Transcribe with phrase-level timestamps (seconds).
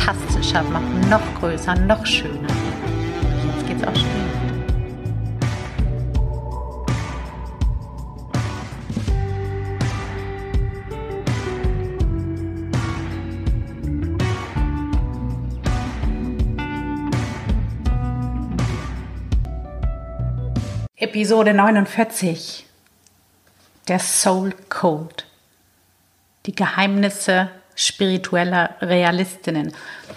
[0.00, 2.48] fantastischer machen, noch größer, noch schöner.
[3.56, 4.08] Jetzt geht's auch schon.
[20.96, 22.66] Episode 49.
[23.88, 25.24] Der Soul Code.
[26.46, 29.72] Die Geheimnisse spiritueller Realistinnen.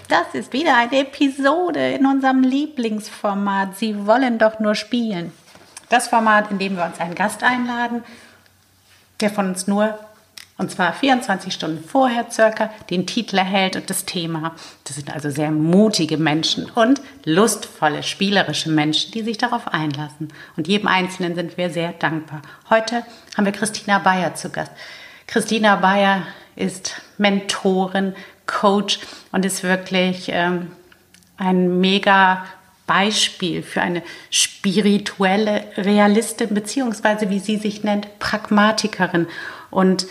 [0.08, 3.76] Das ist wieder eine Episode in unserem Lieblingsformat.
[3.76, 5.32] Sie wollen doch nur spielen.
[5.88, 8.02] Das Format, in dem wir uns einen Gast einladen,
[9.20, 9.98] der von uns nur,
[10.56, 14.54] und zwar 24 Stunden vorher circa, den Titel erhält und das Thema.
[14.84, 20.32] Das sind also sehr mutige Menschen und lustvolle, spielerische Menschen, die sich darauf einlassen.
[20.56, 22.42] Und jedem Einzelnen sind wir sehr dankbar.
[22.70, 23.04] Heute
[23.36, 24.72] haben wir Christina Bayer zu Gast.
[25.26, 26.22] Christina Bayer
[26.56, 28.14] ist Mentorin,
[28.46, 28.98] Coach
[29.32, 30.70] und ist wirklich ähm,
[31.36, 32.44] ein mega
[32.86, 39.26] Beispiel für eine spirituelle Realistin, beziehungsweise wie sie sich nennt, Pragmatikerin.
[39.70, 40.06] Und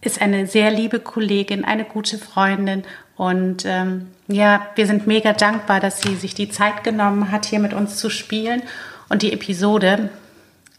[0.00, 2.82] ist eine sehr liebe Kollegin, eine gute Freundin.
[3.16, 7.60] Und ähm, ja, wir sind mega dankbar, dass sie sich die Zeit genommen hat, hier
[7.60, 8.62] mit uns zu spielen.
[9.08, 10.10] Und die Episode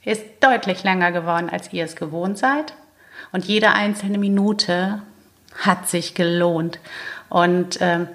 [0.04, 2.74] ist deutlich länger geworden, als ihr es gewohnt seid.
[3.34, 5.02] Und jede einzelne Minute
[5.60, 6.80] hat sich gelohnt.
[7.30, 8.06] Und äh,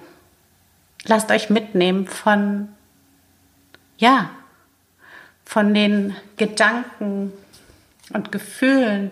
[1.04, 2.68] lasst euch mitnehmen von,
[3.98, 4.30] ja,
[5.44, 7.32] von den Gedanken
[8.12, 9.10] und Gefühlen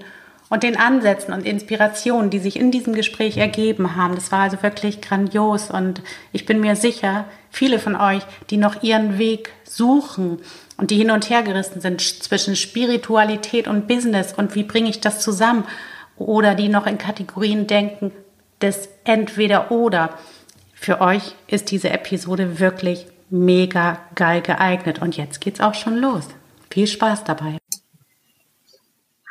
[0.49, 4.15] und den Ansätzen und Inspirationen, die sich in diesem Gespräch ergeben haben.
[4.15, 6.03] Das war also wirklich grandios und
[6.33, 10.39] ich bin mir sicher, viele von euch, die noch ihren Weg suchen
[10.77, 15.01] und die hin und her gerissen sind zwischen Spiritualität und Business und wie bringe ich
[15.01, 15.65] das zusammen
[16.19, 18.13] oder die noch in Kategorien denken
[18.61, 20.19] des entweder oder.
[20.75, 26.29] Für euch ist diese Episode wirklich mega geil geeignet und jetzt geht's auch schon los.
[26.71, 27.59] Viel Spaß dabei.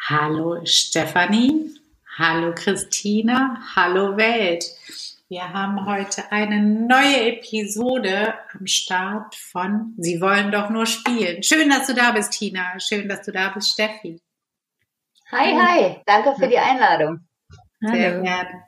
[0.08, 1.72] Hallo Stefanie,
[2.18, 4.66] hallo Christina, hallo Welt.
[5.28, 11.42] Wir haben heute eine neue Episode am Start von Sie wollen doch nur spielen.
[11.42, 12.80] Schön, dass du da bist, Tina.
[12.80, 14.22] Schön, dass du da bist, Steffi.
[15.38, 15.96] Hi, hi.
[16.06, 17.20] Danke für die Einladung.
[17.82, 18.24] Sehr Hallo.
[18.24, 18.64] gerne.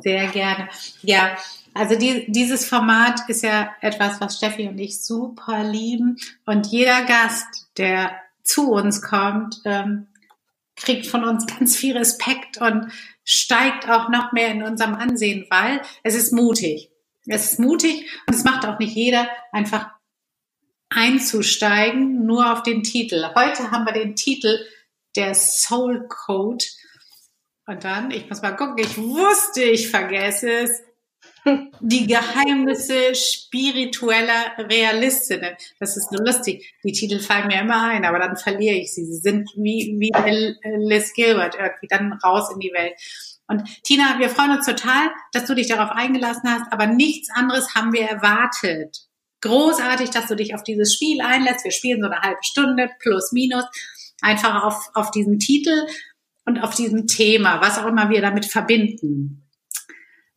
[0.00, 0.68] Sehr gerne.
[1.02, 1.36] Ja,
[1.74, 6.16] also die, dieses Format ist ja etwas, was Steffi und ich super lieben.
[6.44, 10.08] Und jeder Gast, der zu uns kommt, ähm,
[10.74, 12.90] kriegt von uns ganz viel Respekt und
[13.24, 16.90] steigt auch noch mehr in unserem Ansehen, weil es ist mutig.
[17.26, 19.90] Es ist mutig und es macht auch nicht jeder einfach
[20.88, 23.24] einzusteigen, nur auf den Titel.
[23.36, 24.58] Heute haben wir den Titel
[25.16, 26.64] der Soul Code.
[27.66, 30.82] Und dann, ich muss mal gucken, ich wusste, ich vergesse es.
[31.80, 35.56] Die Geheimnisse spiritueller Realistinnen.
[35.80, 36.74] Das ist nur lustig.
[36.84, 39.04] Die Titel fallen mir immer ein, aber dann verliere ich sie.
[39.04, 40.12] Sie sind wie, wie
[40.78, 42.94] Liz Gilbert irgendwie dann raus in die Welt.
[43.46, 47.74] Und Tina, wir freuen uns total, dass du dich darauf eingelassen hast, aber nichts anderes
[47.74, 49.08] haben wir erwartet.
[49.40, 51.64] Großartig, dass du dich auf dieses Spiel einlässt.
[51.64, 53.64] Wir spielen so eine halbe Stunde plus minus
[54.20, 55.86] einfach auf, auf diesen Titel
[56.44, 59.48] und auf diesem Thema, was auch immer wir damit verbinden.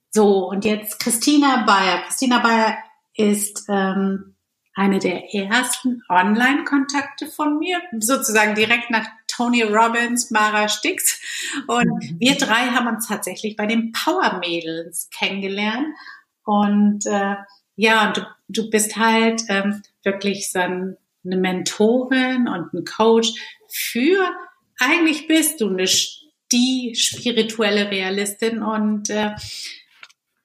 [0.09, 2.01] So, und jetzt Christina Bayer.
[2.03, 2.77] Christina Bayer
[3.15, 4.35] ist ähm,
[4.73, 11.19] eine der ersten Online-Kontakte von mir, sozusagen direkt nach Tony Robbins, Mara Stix.
[11.67, 12.19] Und mhm.
[12.19, 15.87] wir drei haben uns tatsächlich bei den Power Mädels kennengelernt.
[16.43, 17.35] Und äh,
[17.75, 23.33] ja, und du, du bist halt ähm, wirklich so ein, eine Mentorin und ein Coach
[23.73, 24.31] für,
[24.79, 25.89] eigentlich bist du eine,
[26.51, 29.31] die spirituelle Realistin und äh,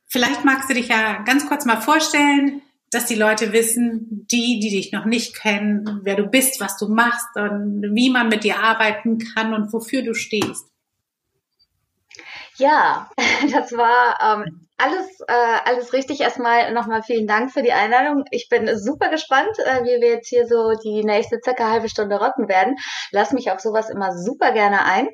[0.06, 4.70] vielleicht magst du dich ja ganz kurz mal vorstellen, dass die Leute wissen, die, die
[4.70, 8.60] dich noch nicht kennen, wer du bist, was du machst und wie man mit dir
[8.60, 10.66] arbeiten kann und wofür du stehst.
[12.56, 13.10] Ja,
[13.52, 16.20] das war ähm, alles, äh, alles richtig.
[16.20, 18.24] Erstmal nochmal vielen Dank für die Einladung.
[18.30, 22.18] Ich bin super gespannt, äh, wie wir jetzt hier so die nächste circa halbe Stunde
[22.18, 22.76] rocken werden.
[23.10, 25.08] Lass mich auf sowas immer super gerne ein.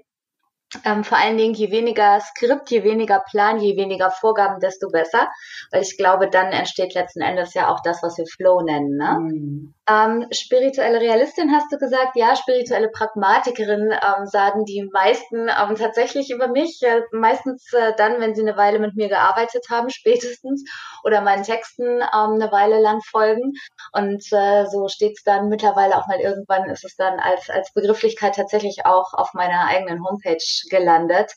[0.85, 5.29] ähm, vor allen Dingen, je weniger Skript, je weniger Plan, je weniger Vorgaben, desto besser.
[5.71, 8.97] Weil ich glaube, dann entsteht letzten Endes ja auch das, was wir Flow nennen.
[8.97, 9.19] Ne?
[9.21, 9.75] Mhm.
[9.89, 16.31] Ähm, spirituelle Realistin hast du gesagt, ja, spirituelle Pragmatikerin ähm, sagen die meisten ähm, tatsächlich
[16.31, 16.81] über mich.
[16.83, 20.63] Äh, meistens äh, dann, wenn sie eine Weile mit mir gearbeitet haben, spätestens,
[21.03, 23.55] oder meinen Texten ähm, eine Weile lang folgen.
[23.93, 27.73] Und äh, so steht es dann mittlerweile auch mal irgendwann, ist es dann als, als
[27.73, 30.39] Begrifflichkeit tatsächlich auch auf meiner eigenen Homepage
[30.71, 31.33] gelandet.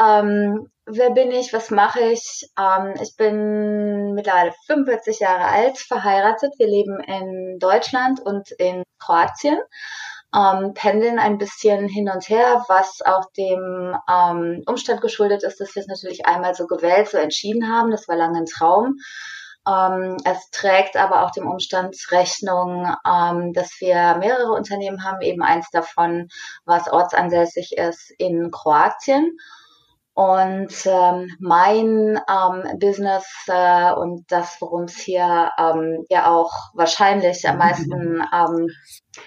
[0.00, 1.52] Ähm, wer bin ich?
[1.52, 2.48] Was mache ich?
[2.58, 6.52] Ähm, ich bin mittlerweile 45 Jahre alt, verheiratet.
[6.58, 9.58] Wir leben in Deutschland und in Kroatien.
[10.34, 15.74] Ähm, pendeln ein bisschen hin und her, was auch dem ähm, Umstand geschuldet ist, dass
[15.76, 17.92] wir es natürlich einmal so gewählt, so entschieden haben.
[17.92, 18.96] Das war lange ein Traum.
[19.66, 25.42] Ähm, es trägt aber auch dem Umstand Rechnung, ähm, dass wir mehrere Unternehmen haben, eben
[25.42, 26.28] eins davon,
[26.64, 29.38] was ortsansässig ist in Kroatien.
[30.14, 37.48] Und ähm, mein ähm, Business äh, und das, worum es hier ähm, ja auch wahrscheinlich
[37.48, 38.68] am meisten ähm,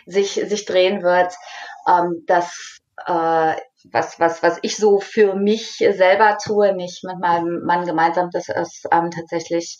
[0.06, 1.34] sich, sich drehen wird,
[1.88, 3.56] ähm, das äh,
[3.92, 8.50] was, was, was ich so für mich selber tue, nicht mit meinem Mann gemeinsam, das
[8.50, 9.78] ist ähm, tatsächlich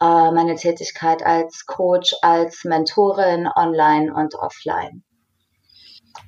[0.00, 5.02] äh, meine Tätigkeit als Coach, als Mentorin online und offline.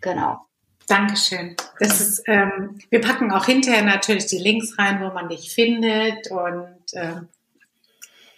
[0.00, 0.38] Genau.
[0.86, 1.56] Dankeschön.
[1.78, 6.30] Das ist, ähm, wir packen auch hinterher natürlich die Links rein, wo man dich findet
[6.30, 7.28] und ähm,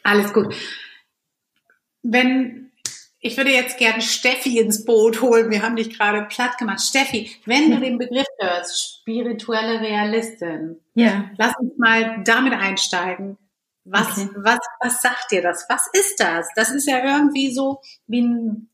[0.03, 0.55] alles gut.
[2.03, 2.67] Wenn
[3.27, 5.51] ich würde jetzt gerne Steffi ins Boot holen.
[5.51, 6.81] Wir haben dich gerade platt gemacht.
[6.81, 11.31] Steffi, wenn du den Begriff hörst, spirituelle Realistin, ja.
[11.37, 13.37] lass uns mal damit einsteigen.
[13.85, 14.31] Was, okay.
[14.37, 15.67] was, was sagt dir das?
[15.69, 16.49] Was ist das?
[16.55, 18.69] Das ist ja irgendwie so wie ein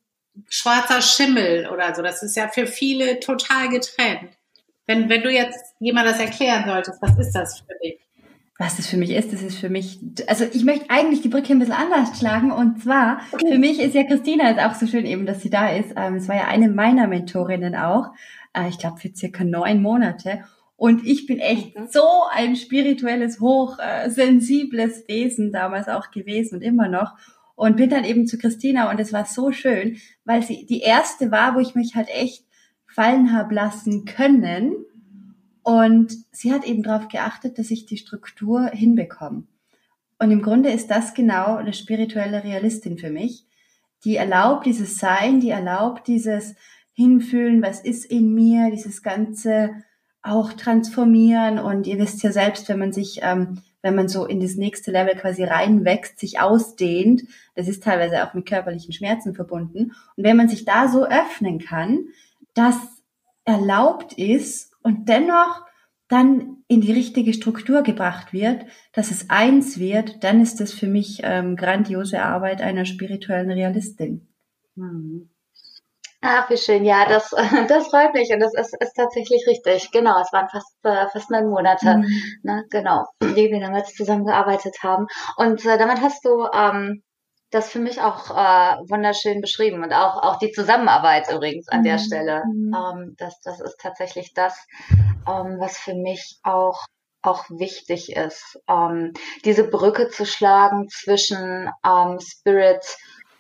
[0.49, 2.03] schwarzer Schimmel oder so.
[2.03, 4.31] Das ist ja für viele total getrennt.
[4.87, 7.99] Wenn, wenn du jetzt jemand das erklären solltest, was ist das für dich?
[8.59, 9.99] Was das für mich ist, das ist für mich,
[10.29, 13.51] also ich möchte eigentlich die Brücke ein bisschen anders schlagen und zwar, okay.
[13.51, 15.95] für mich ist ja Christina ist auch so schön eben, dass sie da ist.
[15.97, 18.11] Ähm, es war ja eine meiner Mentorinnen auch,
[18.53, 20.45] äh, ich glaube für circa neun Monate
[20.77, 21.87] und ich bin echt mhm.
[21.89, 27.15] so ein spirituelles, hochsensibles Wesen damals auch gewesen und immer noch.
[27.55, 31.31] Und bin dann eben zu Christina und es war so schön, weil sie die erste
[31.31, 32.45] war, wo ich mich halt echt
[32.87, 34.75] fallen habe lassen können.
[35.63, 39.45] Und sie hat eben darauf geachtet, dass ich die Struktur hinbekomme.
[40.19, 43.47] Und im Grunde ist das genau eine spirituelle Realistin für mich.
[44.05, 46.55] Die erlaubt dieses Sein, die erlaubt dieses
[46.93, 49.71] Hinfühlen, was ist in mir, dieses ganze
[50.23, 54.41] auch transformieren und ihr wisst ja selbst, wenn man sich, ähm, wenn man so in
[54.41, 57.25] das nächste Level quasi reinwächst, sich ausdehnt,
[57.57, 59.93] das ist teilweise auch mit körperlichen Schmerzen verbunden.
[60.17, 62.07] Und wenn man sich da so öffnen kann,
[62.55, 62.77] dass
[63.45, 65.65] erlaubt ist und dennoch
[66.09, 70.87] dann in die richtige Struktur gebracht wird, dass es eins wird, dann ist das für
[70.87, 74.29] mich ähm, grandiose Arbeit einer spirituellen Realistin.
[74.75, 75.32] Mhm.
[76.25, 76.85] Ah, wie schön.
[76.85, 77.31] Ja, das,
[77.69, 79.91] das freut mich und das ist, ist tatsächlich richtig.
[79.91, 82.23] Genau, es waren fast, äh, fast neun Monate, mhm.
[82.45, 85.07] ne, genau, die wir damals zusammengearbeitet haben.
[85.37, 87.03] Und äh, damit hast du ähm,
[87.51, 91.85] das für mich auch äh, wunderschön beschrieben und auch, auch die Zusammenarbeit übrigens an mhm.
[91.85, 92.43] der Stelle.
[92.47, 92.73] Mhm.
[92.73, 94.57] Ähm, das, das ist tatsächlich das,
[95.29, 96.87] ähm, was für mich auch
[97.25, 99.13] auch wichtig ist, ähm,
[99.45, 102.85] diese Brücke zu schlagen zwischen ähm, Spirit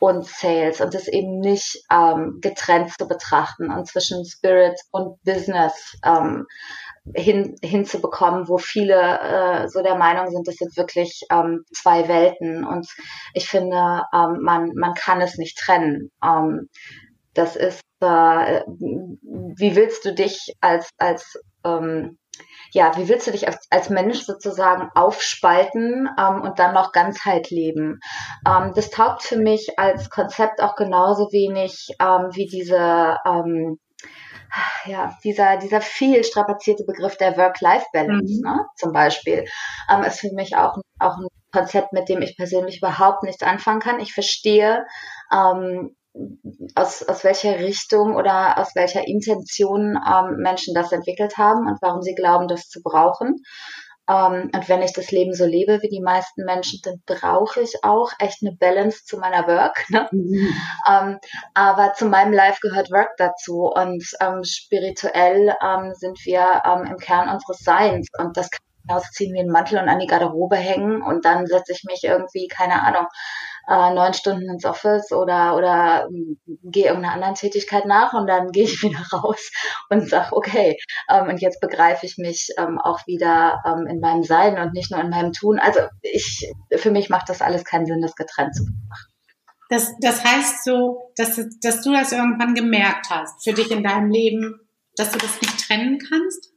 [0.02, 5.96] und Sales und das eben nicht ähm, getrennt zu betrachten und zwischen Spirit und Business
[6.04, 6.48] ähm,
[7.14, 12.64] hin, hinzubekommen, wo viele äh, so der Meinung sind, das sind wirklich ähm, zwei Welten
[12.64, 12.88] und
[13.32, 16.10] ich finde, ähm, man, man kann es nicht trennen.
[16.20, 16.68] Ähm,
[17.32, 22.18] das ist, äh, wie willst du dich als, als ähm,
[22.72, 27.50] ja, wie willst du dich als, als Mensch sozusagen aufspalten ähm, und dann noch Ganzheit
[27.50, 28.00] leben?
[28.48, 33.78] Ähm, das taugt für mich als Konzept auch genauso wenig ähm, wie diese ähm,
[34.84, 38.40] ja, dieser, dieser viel strapazierte Begriff der Work-Life-Balance, mhm.
[38.42, 39.46] ne, zum Beispiel,
[39.90, 43.80] ähm, ist für mich auch, auch ein Konzept, mit dem ich persönlich überhaupt nichts anfangen
[43.80, 44.00] kann.
[44.00, 44.84] Ich verstehe,
[45.32, 45.96] ähm,
[46.74, 52.02] aus, aus welcher Richtung oder aus welcher Intention ähm, Menschen das entwickelt haben und warum
[52.02, 53.42] sie glauben, das zu brauchen.
[54.08, 57.84] Ähm, und wenn ich das Leben so lebe wie die meisten Menschen, dann brauche ich
[57.84, 59.84] auch echt eine Balance zu meiner Work.
[59.90, 60.08] Ne?
[60.10, 60.54] Mhm.
[60.88, 61.18] Ähm,
[61.54, 66.98] aber zu meinem Life gehört Work dazu und ähm, spirituell ähm, sind wir ähm, im
[66.98, 71.02] Kern unseres Seins und das kann ausziehen wie einen Mantel und an die Garderobe hängen
[71.02, 73.06] und dann setze ich mich irgendwie, keine Ahnung,
[73.68, 78.48] äh, neun Stunden ins Office oder, oder ähm, gehe irgendeiner anderen Tätigkeit nach und dann
[78.52, 79.50] gehe ich wieder raus
[79.90, 80.78] und sage, okay,
[81.08, 84.90] ähm, und jetzt begreife ich mich ähm, auch wieder ähm, in meinem Sein und nicht
[84.90, 85.58] nur in meinem Tun.
[85.58, 89.08] Also ich, für mich macht das alles keinen Sinn, das getrennt zu machen.
[89.68, 94.10] Das, das heißt so, dass, dass du das irgendwann gemerkt hast für dich in deinem
[94.10, 94.60] Leben,
[94.96, 96.52] dass du das nicht trennen kannst?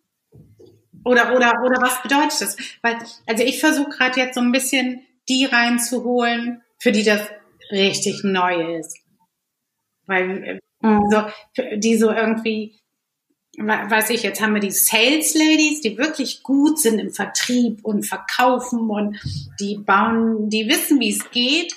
[1.06, 2.58] Oder, oder, oder was bedeutet das?
[2.82, 2.98] Weil,
[3.28, 7.28] also ich versuche gerade jetzt so ein bisschen die reinzuholen, für die das
[7.72, 9.00] richtig neu ist.
[10.06, 11.02] Weil, mhm.
[11.10, 11.24] so,
[11.78, 12.80] die so irgendwie,
[13.58, 18.04] weiß ich, jetzt haben wir die Sales Ladies, die wirklich gut sind im Vertrieb und
[18.04, 19.20] verkaufen und
[19.60, 21.74] die bauen, die wissen, wie es geht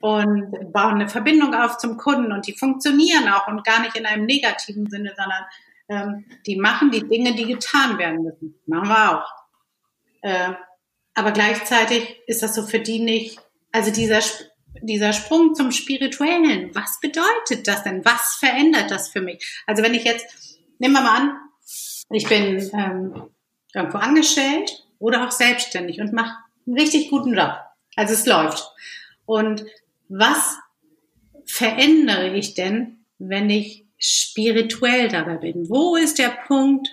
[0.00, 4.06] und bauen eine Verbindung auf zum Kunden und die funktionieren auch und gar nicht in
[4.06, 5.44] einem negativen Sinne, sondern
[5.88, 8.58] ähm, die machen die Dinge, die getan werden müssen.
[8.66, 9.30] Machen wir auch.
[10.22, 10.54] Äh,
[11.14, 13.38] aber gleichzeitig ist das so für die nicht,
[13.70, 14.20] also dieser,
[14.82, 18.04] dieser Sprung zum Spirituellen, was bedeutet das denn?
[18.04, 19.62] Was verändert das für mich?
[19.66, 20.26] Also wenn ich jetzt,
[20.78, 21.36] nehmen wir mal an,
[22.10, 23.30] ich bin ähm,
[23.74, 27.54] irgendwo angestellt oder auch selbstständig und mache einen richtig guten Job.
[27.96, 28.72] Also es läuft.
[29.26, 29.64] Und
[30.08, 30.56] was
[31.44, 35.68] verändere ich denn, wenn ich spirituell dabei bin?
[35.68, 36.88] Wo ist der Punkt,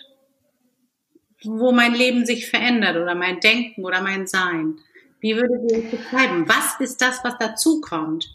[1.43, 4.79] wo mein Leben sich verändert oder mein Denken oder mein Sein?
[5.19, 6.47] Wie würdet ihr es beschreiben?
[6.47, 8.27] Was ist das, was dazu kommt?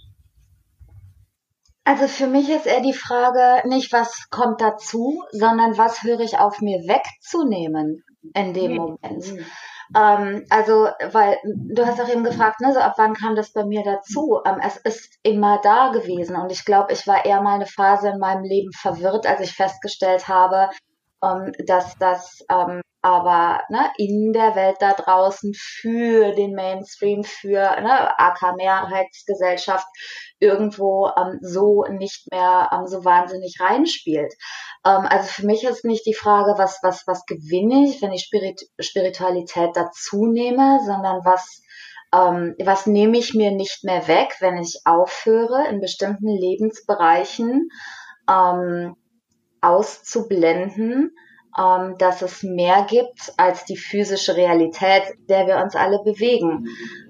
[1.84, 6.38] Also für mich ist eher die Frage nicht, was kommt dazu, sondern was höre ich
[6.38, 9.32] auf mir wegzunehmen in dem Moment.
[9.32, 9.46] Mhm.
[9.96, 13.64] Ähm, also, weil du hast auch eben gefragt, ne, so ab wann kam das bei
[13.64, 14.40] mir dazu?
[14.46, 18.10] Ähm, es ist immer da gewesen und ich glaube, ich war eher mal eine Phase
[18.10, 20.70] in meinem Leben verwirrt, als ich festgestellt habe,
[21.24, 27.80] ähm, dass das ähm, aber ne, in der Welt da draußen für den Mainstream, für
[27.80, 29.86] ne, AK Mehrheitsgesellschaft
[30.38, 34.34] irgendwo ähm, so nicht mehr ähm, so wahnsinnig reinspielt.
[34.84, 38.24] Ähm, also für mich ist nicht die Frage, was, was, was gewinne ich, wenn ich
[38.24, 41.62] Spirit Spiritualität dazu nehme, sondern was,
[42.12, 47.68] ähm, was nehme ich mir nicht mehr weg, wenn ich aufhöre, in bestimmten Lebensbereichen
[48.28, 48.96] ähm,
[49.62, 51.14] auszublenden,
[51.58, 56.66] ähm, dass es mehr gibt als die physische Realität, der wir uns alle bewegen.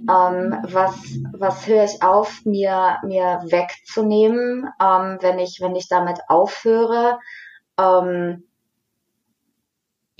[0.09, 0.95] Ähm, was,
[1.33, 7.19] was höre ich auf, mir, mir wegzunehmen, ähm, wenn ich, wenn ich damit aufhöre?
[7.79, 8.50] Ähm,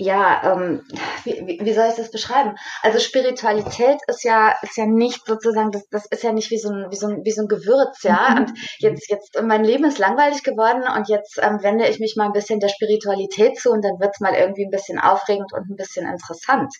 [0.01, 0.83] ja, ähm,
[1.23, 2.55] wie, wie soll ich das beschreiben?
[2.81, 6.69] Also Spiritualität ist ja ist ja nicht sozusagen das, das ist ja nicht wie so
[6.69, 8.31] ein wie so ein wie so ein Gewürz, ja.
[8.31, 8.37] Mhm.
[8.37, 12.25] Und jetzt jetzt mein Leben ist langweilig geworden und jetzt ähm, wende ich mich mal
[12.25, 15.75] ein bisschen der Spiritualität zu und dann wird's mal irgendwie ein bisschen aufregend und ein
[15.75, 16.73] bisschen interessant.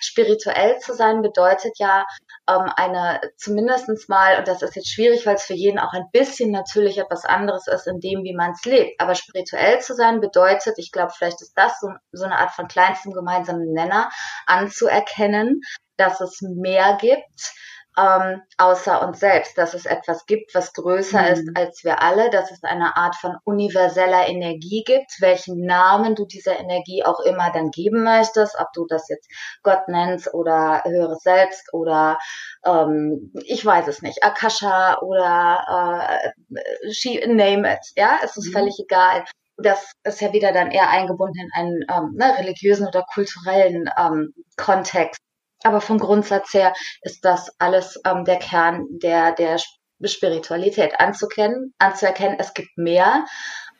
[0.00, 2.06] Spirituell zu sein bedeutet ja
[2.48, 6.10] ähm, eine zumindestens mal und das ist jetzt schwierig, weil es für jeden auch ein
[6.12, 9.00] bisschen natürlich etwas anderes ist in dem, wie man es lebt.
[9.00, 12.68] Aber spirituell zu sein bedeutet, ich glaube, vielleicht ist das so, so eine Art von
[12.68, 14.08] kleinstem gemeinsamen Nenner
[14.46, 15.60] anzuerkennen,
[15.96, 17.52] dass es mehr gibt
[17.96, 21.28] ähm, außer uns selbst, dass es etwas gibt, was größer mhm.
[21.28, 26.24] ist als wir alle, dass es eine Art von universeller Energie gibt, welchen Namen du
[26.24, 29.28] dieser Energie auch immer dann geben möchtest, ob du das jetzt
[29.62, 32.18] Gott nennst oder höheres Selbst oder
[32.64, 38.52] ähm, ich weiß es nicht, Akasha oder äh, name it, ja, es ist mhm.
[38.52, 39.24] völlig egal
[39.58, 44.32] das ist ja wieder dann eher eingebunden in einen ähm, ne, religiösen oder kulturellen ähm,
[44.56, 45.20] Kontext.
[45.62, 46.72] Aber vom Grundsatz her
[47.02, 49.58] ist das alles ähm, der Kern der, der
[50.04, 53.24] Spiritualität anzukennen, anzuerkennen, es gibt mehr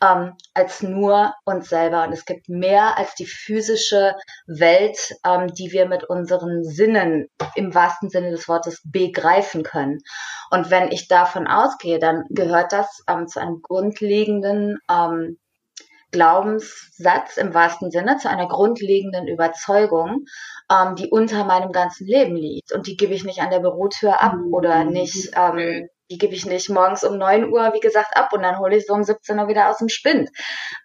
[0.02, 4.14] ähm, als nur uns selber und es gibt mehr als die physische
[4.46, 9.98] Welt, ähm, die wir mit unseren Sinnen im wahrsten Sinne des Wortes begreifen können.
[10.50, 15.38] Und wenn ich davon ausgehe, dann gehört das ähm, zu einem grundlegenden ähm,
[16.10, 20.24] Glaubenssatz im wahrsten Sinne, zu einer grundlegenden Überzeugung,
[20.70, 22.72] ähm, die unter meinem ganzen Leben liegt.
[22.72, 24.54] Und die gebe ich nicht an der Bürotür ab mhm.
[24.54, 28.42] oder nicht, ähm, die gebe ich nicht morgens um neun Uhr, wie gesagt, ab und
[28.42, 30.30] dann hole ich so um 17 Uhr wieder aus dem Spind.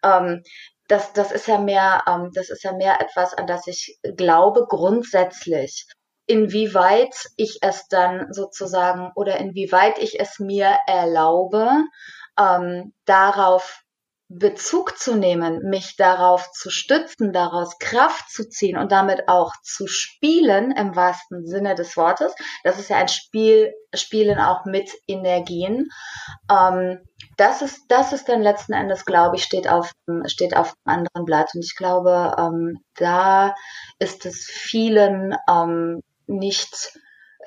[0.04, 0.44] Ähm,
[0.88, 4.66] das, das ist ja mehr, ähm, das ist ja mehr etwas, an das ich glaube
[4.68, 5.88] grundsätzlich.
[6.26, 11.70] Inwieweit ich es dann sozusagen oder inwieweit ich es mir erlaube,
[12.40, 13.84] ähm, darauf
[14.36, 19.86] Bezug zu nehmen, mich darauf zu stützen, daraus Kraft zu ziehen und damit auch zu
[19.88, 22.34] spielen im wahrsten Sinne des Wortes.
[22.64, 25.90] Das ist ja ein Spiel, Spielen auch mit Energien.
[26.50, 27.00] Ähm,
[27.38, 29.92] das ist, das ist dann letzten Endes, glaube ich, steht auf,
[30.26, 31.52] steht auf einem anderen Blatt.
[31.54, 33.54] Und ich glaube, ähm, da
[34.00, 36.98] ist es vielen ähm, nicht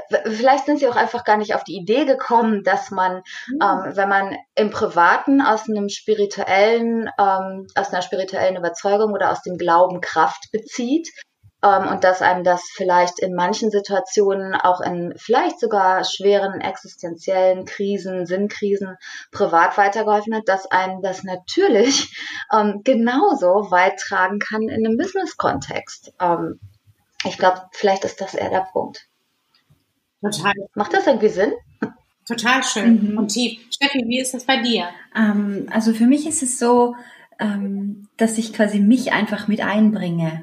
[0.08, 3.58] vielleicht sind sie auch einfach gar nicht auf die Idee gekommen, dass man, mhm.
[3.62, 9.42] ähm, wenn man im Privaten aus einem spirituellen, ähm, aus einer spirituellen Überzeugung oder aus
[9.42, 11.08] dem Glauben Kraft bezieht,
[11.62, 17.64] ähm, und dass einem das vielleicht in manchen Situationen, auch in vielleicht sogar schweren existenziellen
[17.64, 18.96] Krisen, Sinnkrisen,
[19.32, 22.14] privat weitergeholfen hat, dass einem das natürlich
[22.52, 26.12] ähm, genauso weit tragen kann in einem Business-Kontext.
[26.20, 26.60] Ähm,
[27.24, 29.06] ich glaube, vielleicht ist das eher der Punkt.
[30.20, 30.52] Total.
[30.74, 31.52] Macht das irgendwie Sinn?
[32.26, 33.18] Total schön mhm.
[33.18, 33.60] und tief.
[33.70, 34.88] Steffi, wie ist das bei dir?
[35.14, 36.96] Ähm, also für mich ist es so,
[37.38, 40.42] ähm, dass ich quasi mich einfach mit einbringe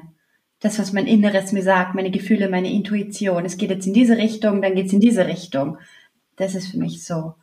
[0.60, 3.44] das, was mein Inneres mir sagt, meine Gefühle, meine Intuition.
[3.44, 5.76] Es geht jetzt in diese Richtung, dann geht es in diese Richtung.
[6.36, 7.34] Das ist für mich so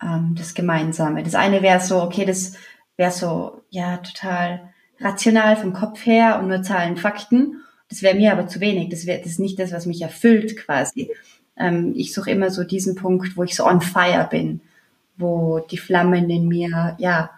[0.00, 1.24] ähm, das Gemeinsame.
[1.24, 2.52] Das eine wäre so, okay, das
[2.96, 7.62] wäre so, ja, total rational vom Kopf her und nur Zahlen, Fakten.
[7.88, 8.90] Das wäre mir aber zu wenig.
[8.90, 11.10] Das wäre das ist nicht das, was mich erfüllt quasi.
[11.58, 14.60] Ähm, ich suche immer so diesen Punkt, wo ich so on fire bin,
[15.16, 17.30] wo die Flammen in mir, ja,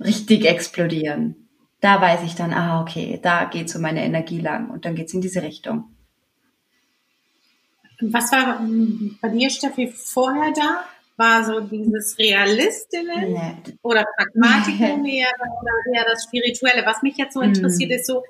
[0.00, 1.36] richtig explodieren
[1.80, 5.14] da weiß ich dann, ah, okay, da geht so meine Energie lang und dann geht's
[5.14, 5.84] in diese Richtung.
[8.02, 8.60] Was war
[9.20, 10.84] bei dir, Steffi, vorher da?
[11.16, 13.74] War so dieses Realistinnen nee.
[13.82, 15.20] oder Pragmatikum nee.
[15.20, 16.86] eher, oder eher das Spirituelle?
[16.86, 17.94] Was mich jetzt so interessiert, mm.
[17.94, 18.22] ist so,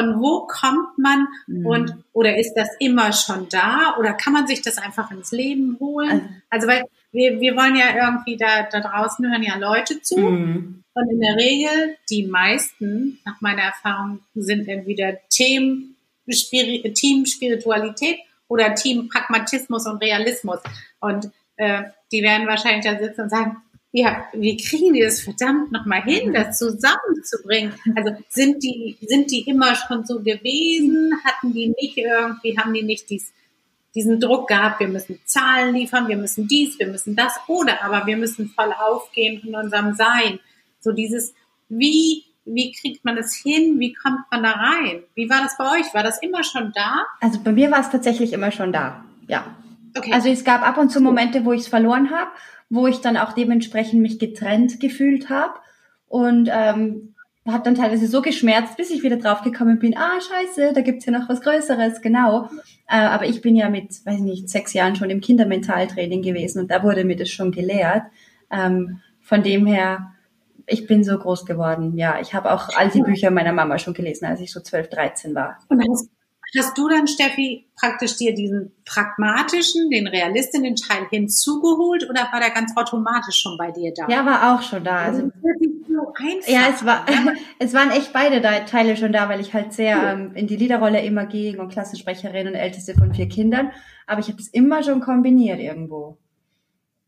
[0.00, 1.66] von wo kommt man mm.
[1.66, 5.76] und oder ist das immer schon da oder kann man sich das einfach ins Leben
[5.78, 6.42] holen?
[6.48, 10.18] Also, also weil wir, wir wollen ja irgendwie da, da draußen hören ja Leute zu.
[10.18, 10.82] Mm.
[10.92, 15.96] Und in der Regel, die meisten, nach meiner Erfahrung, sind entweder Team,
[16.28, 20.58] Spiri Team Spiritualität oder Team Pragmatismus und Realismus.
[21.00, 23.56] Und äh, die werden wahrscheinlich da sitzen und sagen,
[23.92, 27.74] ja, wie kriegen die das verdammt nochmal hin, das zusammenzubringen?
[27.96, 31.12] Also sind die, sind die immer schon so gewesen?
[31.24, 33.32] Hatten die nicht irgendwie, haben die nicht dies,
[33.94, 38.06] diesen Druck gehabt, wir müssen Zahlen liefern, wir müssen dies, wir müssen das, oder aber
[38.06, 40.38] wir müssen voll aufgehen in unserem Sein.
[40.78, 41.34] So dieses,
[41.68, 43.80] wie, wie kriegt man das hin?
[43.80, 45.02] Wie kommt man da rein?
[45.16, 45.92] Wie war das bei euch?
[45.92, 47.04] War das immer schon da?
[47.20, 49.04] Also bei mir war es tatsächlich immer schon da.
[49.26, 49.56] Ja.
[49.96, 50.12] Okay.
[50.12, 52.30] Also es gab ab und zu Momente, wo ich es verloren habe,
[52.70, 55.54] wo ich dann auch dementsprechend mich getrennt gefühlt habe
[56.06, 57.14] und ähm,
[57.46, 61.12] hat dann teilweise so geschmerzt, bis ich wieder draufgekommen bin, ah, scheiße, da gibt's ja
[61.12, 62.48] noch was Größeres, genau.
[62.88, 66.70] Äh, aber ich bin ja mit, weiß nicht, sechs Jahren schon im Kindermentaltraining gewesen und
[66.70, 68.04] da wurde mir das schon gelehrt.
[68.50, 70.12] Ähm, von dem her
[70.70, 71.96] ich bin so groß geworden.
[71.96, 74.88] Ja, ich habe auch all die Bücher meiner Mama schon gelesen, als ich so 12,
[74.88, 75.58] 13 war.
[75.68, 76.10] Und hast,
[76.58, 82.50] hast du dann, Steffi, praktisch dir diesen pragmatischen, den realistischen Teil hinzugeholt oder war der
[82.50, 84.08] ganz automatisch schon bei dir da?
[84.08, 84.96] Ja, war auch schon da.
[84.96, 85.30] Also,
[85.88, 86.14] so
[86.46, 87.06] ja, es war,
[87.58, 91.02] es waren echt beide Teile schon da, weil ich halt sehr ähm, in die Liederrolle
[91.02, 93.72] immer ging und Klassensprecherin und älteste von vier Kindern.
[94.06, 96.18] Aber ich habe das immer schon kombiniert irgendwo.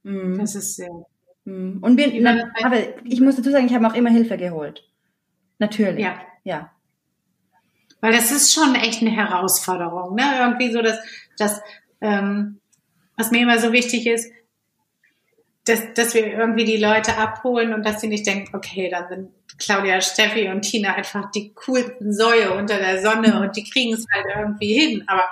[0.04, 0.38] Mhm.
[0.38, 1.06] Das ist sehr
[1.44, 1.78] hm.
[1.80, 4.88] Und wir, na, aber ich muss dazu sagen, ich habe auch immer Hilfe geholt.
[5.58, 6.04] Natürlich.
[6.04, 6.20] Ja.
[6.44, 6.70] ja.
[8.02, 10.24] Weil das ist schon echt eine Herausforderung, ne?
[10.40, 10.98] Irgendwie so, dass,
[11.38, 11.62] dass
[12.00, 12.60] ähm,
[13.16, 14.30] was mir immer so wichtig ist,
[15.64, 19.30] dass, dass wir irgendwie die Leute abholen und dass sie nicht denken, okay, dann sind
[19.58, 24.04] Claudia, Steffi und Tina einfach die coolsten Säue unter der Sonne und die kriegen es
[24.12, 25.04] halt irgendwie hin.
[25.06, 25.22] Aber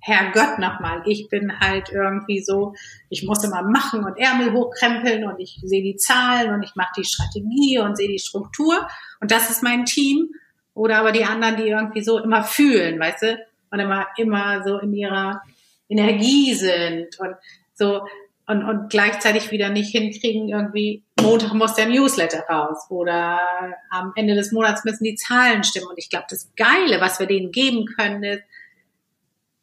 [0.00, 2.74] Herrgott nochmal, ich bin halt irgendwie so,
[3.10, 6.92] ich muss immer machen und Ärmel hochkrempeln und ich sehe die Zahlen und ich mache
[6.96, 8.88] die Strategie und sehe die Struktur
[9.20, 10.30] und das ist mein Team.
[10.74, 14.78] Oder aber die anderen, die irgendwie so immer fühlen, weißt du, und immer, immer so
[14.78, 15.42] in ihrer
[15.88, 17.34] Energie sind und
[17.74, 18.02] so
[18.46, 23.40] und, und gleichzeitig wieder nicht hinkriegen, irgendwie Montag muss der Newsletter raus oder
[23.90, 25.86] am Ende des Monats müssen die Zahlen stimmen.
[25.88, 28.42] Und ich glaube, das Geile, was wir denen geben können, ist,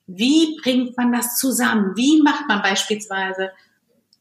[0.07, 1.95] wie bringt man das zusammen?
[1.95, 3.51] Wie macht man beispielsweise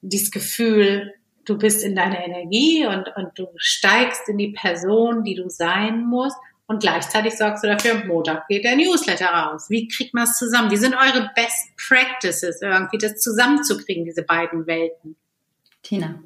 [0.03, 1.15] dieses Gefühl,
[1.47, 6.05] du bist in deiner Energie und, und du steigst in die Person, die du sein
[6.05, 6.37] musst
[6.71, 9.67] und gleichzeitig sorgst du dafür, Montag geht der Newsletter raus.
[9.71, 10.71] Wie kriegt man es zusammen?
[10.71, 15.17] Wie sind eure Best Practices, irgendwie das zusammenzukriegen, diese beiden Welten?
[15.83, 16.23] Tina.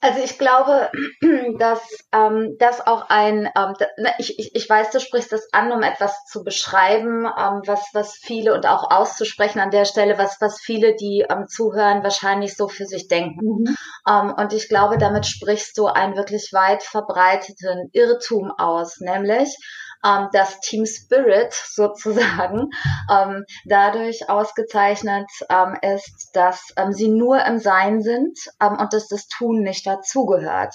[0.00, 0.90] Also ich glaube,
[1.58, 1.80] dass
[2.12, 5.82] ähm, das auch ein, ähm, ne, ich, ich, ich weiß, du sprichst das an, um
[5.82, 10.60] etwas zu beschreiben, ähm, was, was viele und auch auszusprechen an der Stelle, was, was
[10.60, 13.64] viele, die ähm, zuhören, wahrscheinlich so für sich denken.
[13.64, 13.76] Mhm.
[14.08, 19.56] Ähm, und ich glaube, damit sprichst du einen wirklich weit verbreiteten Irrtum aus, nämlich,
[20.04, 22.70] ähm, das Team Spirit sozusagen
[23.10, 29.08] ähm, dadurch ausgezeichnet ähm, ist, dass ähm, sie nur im Sein sind ähm, und dass
[29.08, 30.74] das Tun nicht dazugehört.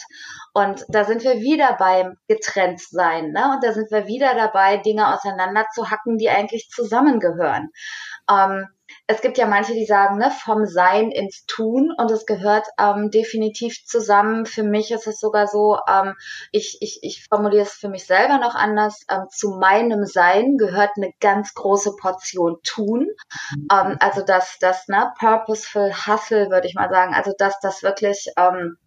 [0.54, 3.54] Und da sind wir wieder beim Getrenntsein, ne?
[3.54, 7.70] Und da sind wir wieder dabei, Dinge auseinanderzuhacken, die eigentlich zusammengehören.
[8.30, 8.68] Ähm,
[9.08, 13.12] es gibt ja manche, die sagen, ne, vom Sein ins Tun und es gehört ähm,
[13.12, 14.46] definitiv zusammen.
[14.46, 16.14] Für mich ist es sogar so, ähm,
[16.52, 19.02] ich, ich, ich formuliere es für mich selber noch anders.
[19.10, 23.10] Ähm, zu meinem Sein gehört eine ganz große Portion Tun.
[23.72, 27.14] Ähm, also das, das, ne, Purposeful Hustle, würde ich mal sagen.
[27.14, 28.78] Also dass das wirklich ähm,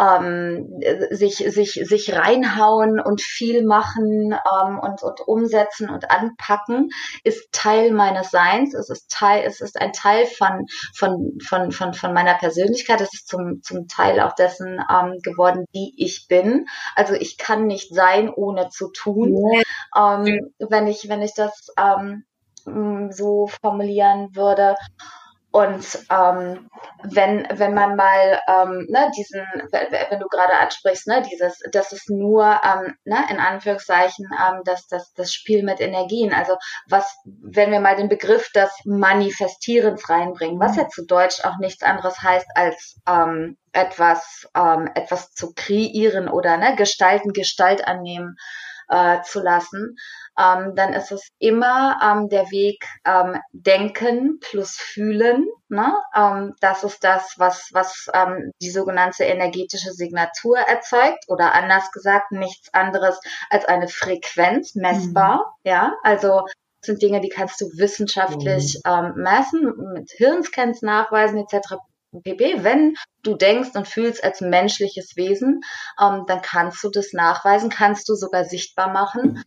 [0.00, 6.88] ähm, sich, sich, sich reinhauen und viel machen ähm, und, und umsetzen und anpacken,
[7.22, 8.74] ist Teil meines Seins.
[8.74, 13.00] Es ist Teil, es ist ein Teil von, von, von, von, von meiner Persönlichkeit.
[13.00, 16.66] Es ist zum, zum Teil auch dessen ähm, geworden, wie ich bin.
[16.94, 19.36] Also ich kann nicht sein, ohne zu tun.
[19.94, 20.16] Ja.
[20.16, 22.24] Ähm, wenn ich, wenn ich das ähm,
[23.10, 24.76] so formulieren würde.
[25.52, 26.68] Und ähm,
[27.02, 32.08] wenn, wenn man mal ähm, ne, diesen, wenn du gerade ansprichst, ne, dieses, das ist
[32.08, 36.32] nur ähm, ne, in Anführungszeichen ähm, das, das, das Spiel mit Energien.
[36.32, 36.56] Also
[36.88, 41.82] was, wenn wir mal den Begriff des Manifestierens reinbringen, was ja zu Deutsch auch nichts
[41.82, 48.36] anderes heißt als ähm, etwas, ähm, etwas zu kreieren oder ne, gestalten, Gestalt annehmen
[48.88, 49.96] äh, zu lassen,
[50.40, 55.46] ähm, dann ist es immer ähm, der Weg ähm, Denken plus Fühlen.
[55.68, 55.92] Ne?
[56.16, 62.32] Ähm, das ist das, was, was ähm, die sogenannte energetische Signatur erzeugt oder anders gesagt
[62.32, 65.56] nichts anderes als eine Frequenz messbar.
[65.64, 65.70] Mhm.
[65.70, 66.46] Ja, also
[66.82, 68.92] sind Dinge, die kannst du wissenschaftlich mhm.
[68.92, 71.76] ähm, messen, mit Hirnscans nachweisen etc
[72.22, 72.64] pp.
[72.64, 75.60] Wenn du denkst und fühlst als menschliches Wesen,
[76.00, 79.42] ähm, dann kannst du das nachweisen, kannst du sogar sichtbar machen.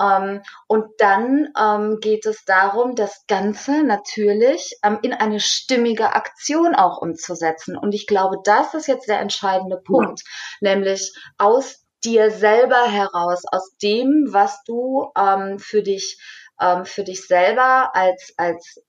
[0.00, 6.74] Ähm, und dann ähm, geht es darum, das Ganze natürlich ähm, in eine stimmige Aktion
[6.74, 7.76] auch umzusetzen.
[7.76, 10.22] Und ich glaube, das ist jetzt der entscheidende Punkt,
[10.60, 10.74] ja.
[10.74, 16.20] nämlich aus dir selber heraus, aus dem, was du ähm, für dich
[16.60, 18.80] ähm, für dich selber als als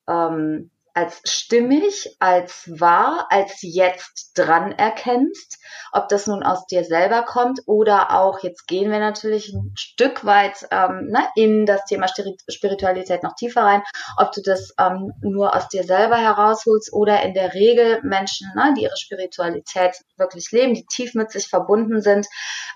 [0.93, 5.57] als stimmig, als wahr, als jetzt dran erkennst,
[5.91, 10.25] ob das nun aus dir selber kommt oder auch, jetzt gehen wir natürlich ein Stück
[10.25, 13.83] weit ähm, ne, in das Thema Spiritualität noch tiefer rein,
[14.17, 18.73] ob du das ähm, nur aus dir selber herausholst oder in der Regel Menschen, ne,
[18.77, 22.27] die ihre Spiritualität wirklich leben, die tief mit sich verbunden sind,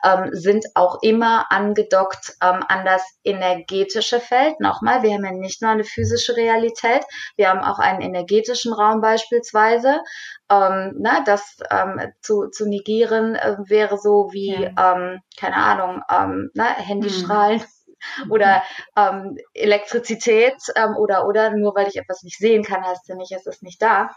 [0.04, 4.60] ähm, sind auch immer angedockt ähm, an das energetische Feld.
[4.60, 7.04] Nochmal, wir haben ja nicht nur eine physische Realität,
[7.36, 10.02] wir haben auch einen energetischen Raum beispielsweise.
[10.50, 14.96] Ähm, na, das ähm, zu, zu negieren äh, wäre so wie, ja.
[14.96, 17.60] ähm, keine Ahnung, ähm, na, Handystrahlen.
[17.60, 17.68] Hm
[18.30, 18.62] oder
[18.98, 23.32] ähm, Elektrizität ähm, oder oder nur weil ich etwas nicht sehen kann, heißt ja nicht,
[23.32, 24.10] es ist nicht da.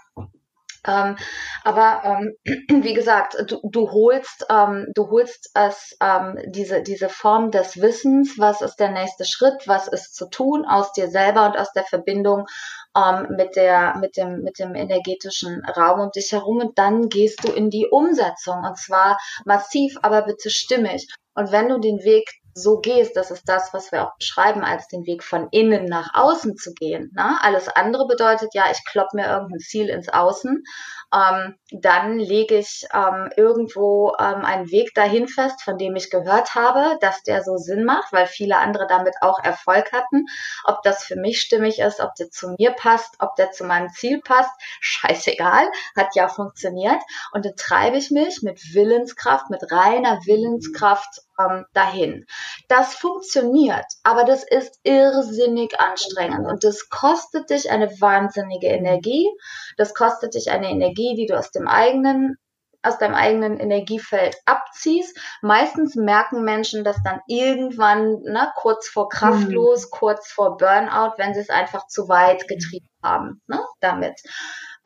[0.86, 1.16] Ähm,
[1.64, 2.36] aber ähm,
[2.82, 8.38] wie gesagt, du, du holst, ähm, du holst es ähm, diese diese Form des Wissens,
[8.38, 11.84] was ist der nächste Schritt, was ist zu tun aus dir selber und aus der
[11.84, 12.46] Verbindung
[12.96, 17.44] ähm, mit der mit dem mit dem energetischen Raum um dich herum und dann gehst
[17.44, 21.08] du in die Umsetzung und zwar massiv, aber bitte stimmig.
[21.34, 24.88] Und wenn du den Weg so gehst, das ist das, was wir auch beschreiben, als
[24.88, 27.12] den Weg von innen nach außen zu gehen.
[27.14, 27.36] Ne?
[27.42, 30.64] Alles andere bedeutet ja, ich klopp mir irgendein Ziel ins Außen,
[31.12, 36.54] ähm, dann lege ich ähm, irgendwo ähm, einen Weg dahin fest, von dem ich gehört
[36.54, 40.26] habe, dass der so Sinn macht, weil viele andere damit auch Erfolg hatten.
[40.64, 43.90] Ob das für mich stimmig ist, ob der zu mir passt, ob der zu meinem
[43.90, 47.00] Ziel passt, scheißegal, hat ja funktioniert.
[47.32, 52.26] Und dann treibe ich mich mit Willenskraft, mit reiner Willenskraft ähm, dahin.
[52.68, 59.28] Das funktioniert, aber das ist irrsinnig anstrengend und das kostet dich eine wahnsinnige Energie.
[59.76, 62.36] Das kostet dich eine Energie, die du aus dem eigenen
[62.82, 65.18] aus deinem eigenen Energiefeld abziehst.
[65.42, 69.90] Meistens merken Menschen das dann irgendwann ne, kurz vor kraftlos, mhm.
[69.90, 74.20] kurz vor Burnout, wenn sie es einfach zu weit getrieben haben ne, damit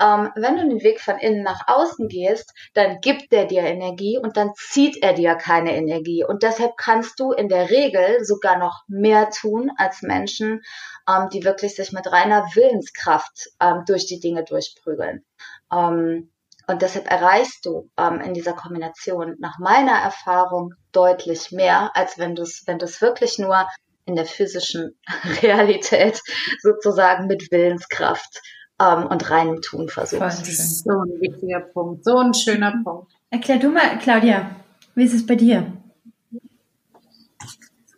[0.01, 4.19] ähm, wenn du den Weg von innen nach außen gehst, dann gibt er dir Energie
[4.19, 6.25] und dann zieht er dir keine Energie.
[6.25, 10.63] Und deshalb kannst du in der Regel sogar noch mehr tun als Menschen,
[11.09, 15.25] ähm, die wirklich sich mit reiner Willenskraft ähm, durch die Dinge durchprügeln.
[15.73, 16.31] Ähm,
[16.67, 22.35] und deshalb erreichst du ähm, in dieser Kombination nach meiner Erfahrung deutlich mehr, als wenn
[22.35, 23.67] du es wenn wirklich nur
[24.07, 24.99] in der physischen
[25.43, 26.21] Realität
[26.63, 28.41] sozusagen mit Willenskraft
[28.81, 30.23] ähm, und reinem Tun versuchst.
[30.23, 33.12] Das ist so ein wichtiger Punkt, so ein schöner Punkt.
[33.31, 34.51] Erklär du mal, Claudia,
[34.95, 35.73] wie ist es bei dir?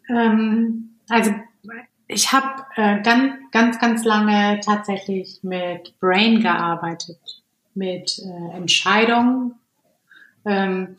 [0.09, 1.33] Ähm, also
[2.09, 7.42] ich habe äh, ganz, ganz, ganz lange tatsächlich mit Brain gearbeitet,
[7.75, 9.55] mit äh, Entscheidungen.
[10.45, 10.97] Ähm,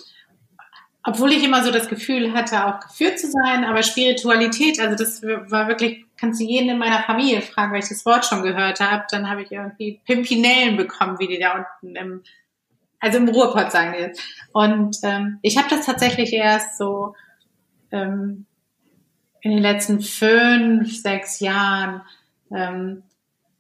[1.04, 5.22] obwohl ich immer so das Gefühl hatte, auch geführt zu sein, aber Spiritualität, also das
[5.22, 8.80] war wirklich, kannst du jeden in meiner Familie fragen, weil ich das Wort schon gehört
[8.80, 12.24] habe, dann habe ich irgendwie Pimpinellen bekommen, wie die da unten im,
[13.00, 14.22] also im Ruhrpott sagen die jetzt.
[14.54, 17.16] Und ähm, ich habe das tatsächlich erst so
[17.92, 18.46] ähm,
[19.42, 22.02] in den letzten fünf, sechs Jahren
[22.52, 23.04] ähm,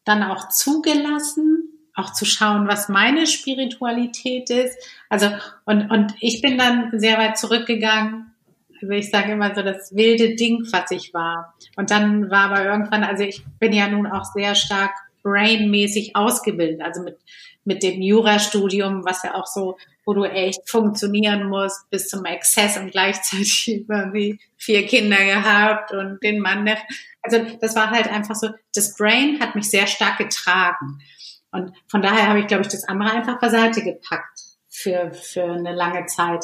[0.05, 4.77] dann auch zugelassen, auch zu schauen, was meine Spiritualität ist.
[5.09, 5.29] Also,
[5.65, 8.32] und, und ich bin dann sehr weit zurückgegangen.
[8.83, 11.55] Also ich sage immer so das wilde Ding, was ich war.
[11.75, 14.91] Und dann war aber irgendwann, also ich bin ja nun auch sehr stark
[15.23, 17.17] brainmäßig ausgebildet, also mit,
[17.63, 22.77] mit dem Jurastudium, was ja auch so, wo du echt funktionieren musst bis zum Exzess
[22.77, 26.69] und gleichzeitig irgendwie vier Kinder gehabt und den Mann.
[27.21, 30.99] Also das war halt einfach so, das Brain hat mich sehr stark getragen.
[31.51, 35.73] Und von daher habe ich, glaube ich, das andere einfach beiseite gepackt für, für eine
[35.73, 36.43] lange Zeit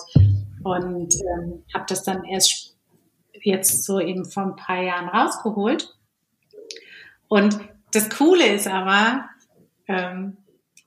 [0.63, 2.75] und ähm, habe das dann erst
[3.41, 5.95] jetzt so eben vor ein paar Jahren rausgeholt.
[7.27, 7.59] Und
[7.91, 9.29] das Coole ist aber,
[9.87, 10.37] ähm,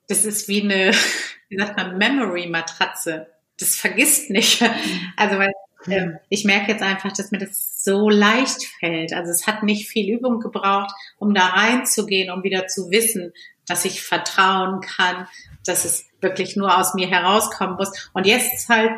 [0.09, 0.93] das ist wie eine,
[1.49, 3.29] wie sagt man, Memory-Matratze.
[3.59, 4.63] Das vergisst nicht.
[5.17, 5.53] Also weil
[5.89, 9.13] ähm, ich merke jetzt einfach, dass mir das so leicht fällt.
[9.13, 13.33] Also es hat nicht viel Übung gebraucht, um da reinzugehen, um wieder zu wissen,
[13.67, 15.27] dass ich vertrauen kann,
[15.65, 18.11] dass es wirklich nur aus mir herauskommen muss.
[18.13, 18.93] Und jetzt halt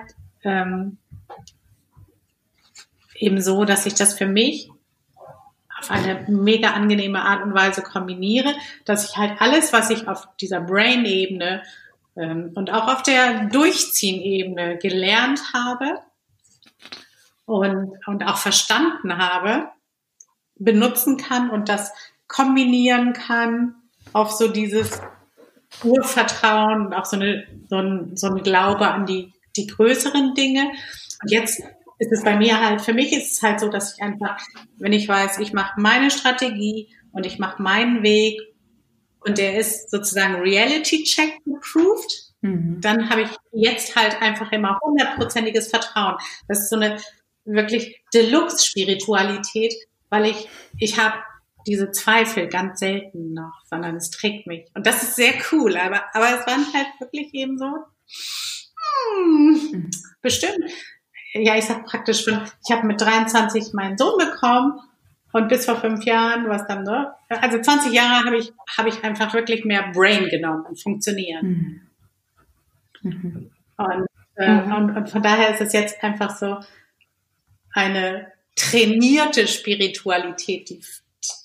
[0.45, 0.99] ähm,
[3.15, 4.71] eben so, dass ich das für mich
[5.79, 8.55] auf eine mega angenehme Art und Weise kombiniere,
[8.85, 11.63] dass ich halt alles, was ich auf dieser Brain-Ebene
[12.17, 16.01] ähm, und auch auf der Durchziehen-Ebene gelernt habe
[17.45, 19.69] und, und auch verstanden habe,
[20.57, 21.93] benutzen kann und das
[22.29, 23.75] kombinieren kann
[24.13, 25.01] auf so dieses
[25.83, 30.71] Urvertrauen und auch so, eine, so, ein, so ein Glaube an die, die größeren Dinge.
[31.23, 31.61] Und jetzt
[31.99, 34.39] ist es bei mir halt, für mich ist es halt so, dass ich einfach,
[34.79, 38.41] wenn ich weiß, ich mache meine Strategie und ich mache meinen Weg
[39.21, 42.81] und der ist sozusagen Reality-Check approved, mhm.
[42.81, 46.17] dann habe ich jetzt halt einfach immer hundertprozentiges Vertrauen.
[46.49, 46.99] Das ist so eine
[47.45, 49.75] wirklich Deluxe-Spiritualität,
[50.11, 51.17] weil ich, ich habe
[51.67, 54.67] diese Zweifel ganz selten noch, sondern es trägt mich.
[54.75, 57.67] Und das ist sehr cool, aber, aber es waren halt wirklich eben so,
[59.17, 59.91] hm,
[60.23, 60.71] bestimmt.
[61.33, 64.81] Ja, ich sag praktisch schon, ich habe mit 23 meinen Sohn bekommen
[65.33, 66.93] und bis vor fünf Jahren, was dann so,
[67.29, 71.91] also 20 Jahre habe ich, habe ich einfach wirklich mehr Brain genommen und funktionieren.
[73.03, 73.51] Mhm.
[73.77, 74.73] Und, äh, mhm.
[74.73, 76.61] und, und von daher ist es jetzt einfach so
[77.73, 80.81] eine trainierte Spiritualität, die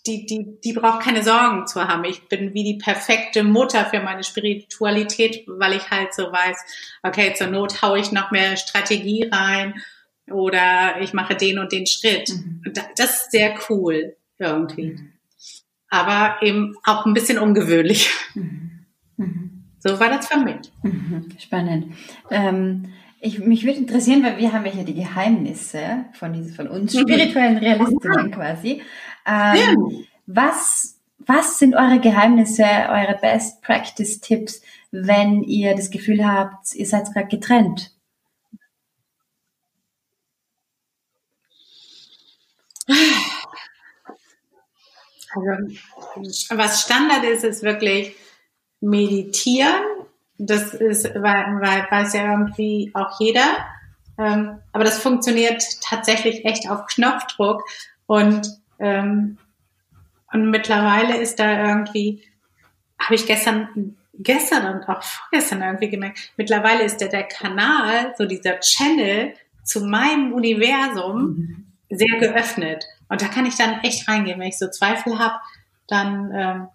[0.05, 2.03] die, die, die braucht keine Sorgen zu haben.
[2.03, 6.57] Ich bin wie die perfekte Mutter für meine Spiritualität, weil ich halt so weiß,
[7.03, 9.75] okay, zur Not haue ich noch mehr Strategie rein
[10.29, 12.29] oder ich mache den und den Schritt.
[12.29, 12.63] Mhm.
[12.95, 14.91] Das ist sehr cool irgendwie.
[14.91, 15.13] Mhm.
[15.89, 18.09] Aber eben auch ein bisschen ungewöhnlich.
[18.35, 18.85] Mhm.
[19.17, 19.63] mhm.
[19.79, 20.71] So war das für mich.
[20.83, 21.29] Mhm.
[21.39, 21.93] Spannend.
[22.29, 26.67] Ähm, ich, mich würde interessieren, weil wir haben ja hier die Geheimnisse von, diesen, von
[26.67, 28.81] uns spirituellen Realistinnen quasi.
[29.25, 36.73] Ähm, was, was sind eure Geheimnisse, eure Best Practice Tipps, wenn ihr das Gefühl habt,
[36.73, 37.91] ihr seid gerade getrennt?
[45.35, 45.77] Also,
[46.49, 48.15] was Standard ist, ist wirklich
[48.81, 49.83] meditieren.
[50.37, 53.57] Das ist, weil, weiß ja irgendwie auch jeder.
[54.17, 57.63] Ähm, aber das funktioniert tatsächlich echt auf Knopfdruck.
[58.07, 59.37] Und ähm,
[60.31, 62.23] und mittlerweile ist da irgendwie,
[62.99, 68.25] habe ich gestern, gestern und auch vorgestern irgendwie gemerkt, mittlerweile ist der, der Kanal, so
[68.25, 71.65] dieser Channel zu meinem Universum mhm.
[71.89, 72.85] sehr geöffnet.
[73.07, 74.39] Und da kann ich dann echt reingehen.
[74.39, 75.35] Wenn ich so Zweifel habe,
[75.87, 76.67] dann, ähm,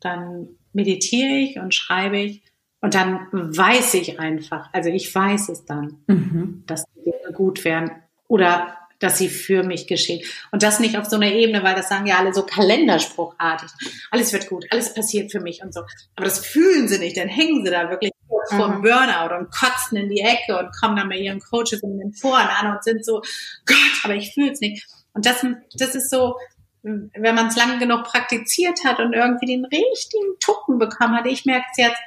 [0.00, 2.42] dann meditiere ich und schreibe ich.
[2.80, 6.64] Und dann weiß ich einfach, also ich weiß es dann, mhm.
[6.66, 7.92] dass die Dinge gut werden.
[8.26, 10.24] Oder dass sie für mich geschehen.
[10.50, 13.70] Und das nicht auf so einer Ebene, weil das sagen ja alle so kalenderspruchartig.
[14.10, 15.80] Alles wird gut, alles passiert für mich und so.
[16.16, 18.12] Aber das fühlen sie nicht, dann hängen sie da wirklich
[18.50, 18.56] mhm.
[18.56, 21.98] vor dem Burnout und kotzen in die Ecke und kommen dann bei ihren Coaches in
[21.98, 23.20] den Foren an und sind so,
[23.66, 24.86] Gott, aber ich fühle es nicht.
[25.14, 25.44] Und das,
[25.78, 26.36] das ist so,
[26.82, 31.44] wenn man es lange genug praktiziert hat und irgendwie den richtigen Tucken bekommen hat, ich
[31.44, 32.00] merke es jetzt,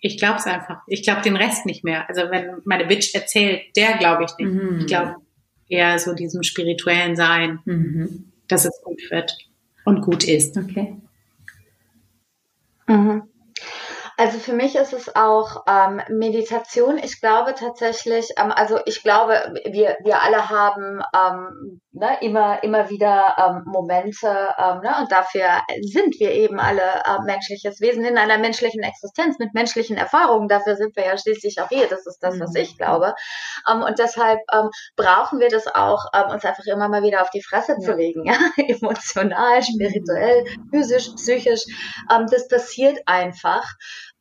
[0.00, 0.82] ich glaube es einfach.
[0.86, 2.08] Ich glaube den Rest nicht mehr.
[2.08, 4.52] Also wenn meine Bitch erzählt, der glaube ich nicht.
[4.52, 4.80] Mhm.
[4.80, 5.16] Ich glaube,
[5.72, 8.32] eher so diesem spirituellen Sein, mhm.
[8.46, 9.36] dass es gut wird
[9.84, 10.56] und gut ist.
[10.56, 10.96] Okay.
[12.86, 13.22] Mhm.
[14.16, 16.98] Also für mich ist es auch ähm, Meditation.
[16.98, 22.90] Ich glaube tatsächlich, ähm, also ich glaube, wir, wir alle haben ähm, ne, immer, immer
[22.90, 28.18] wieder ähm, Momente ähm, ne, und dafür sind wir eben alle äh, menschliches Wesen in
[28.18, 30.48] einer menschlichen Existenz mit menschlichen Erfahrungen.
[30.48, 31.88] Dafür sind wir ja schließlich auch hier.
[31.88, 32.78] Das ist das, was ich mhm.
[32.78, 33.14] glaube.
[33.70, 37.30] Ähm, und deshalb ähm, brauchen wir das auch, ähm, uns einfach immer mal wieder auf
[37.30, 37.78] die Fresse ja.
[37.78, 38.24] zu legen.
[38.32, 38.38] Ja?
[38.56, 41.64] Emotional, spirituell, physisch, psychisch.
[42.10, 43.64] Ähm, das passiert einfach.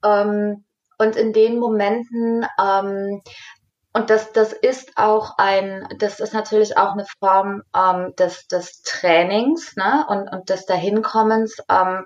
[0.03, 0.65] Ähm,
[0.97, 3.21] und in den Momenten, ähm,
[3.93, 8.81] und das, das ist auch ein, das ist natürlich auch eine Form ähm, des, des
[8.83, 10.05] Trainings ne?
[10.07, 12.05] und, und des Dahinkommens, ähm,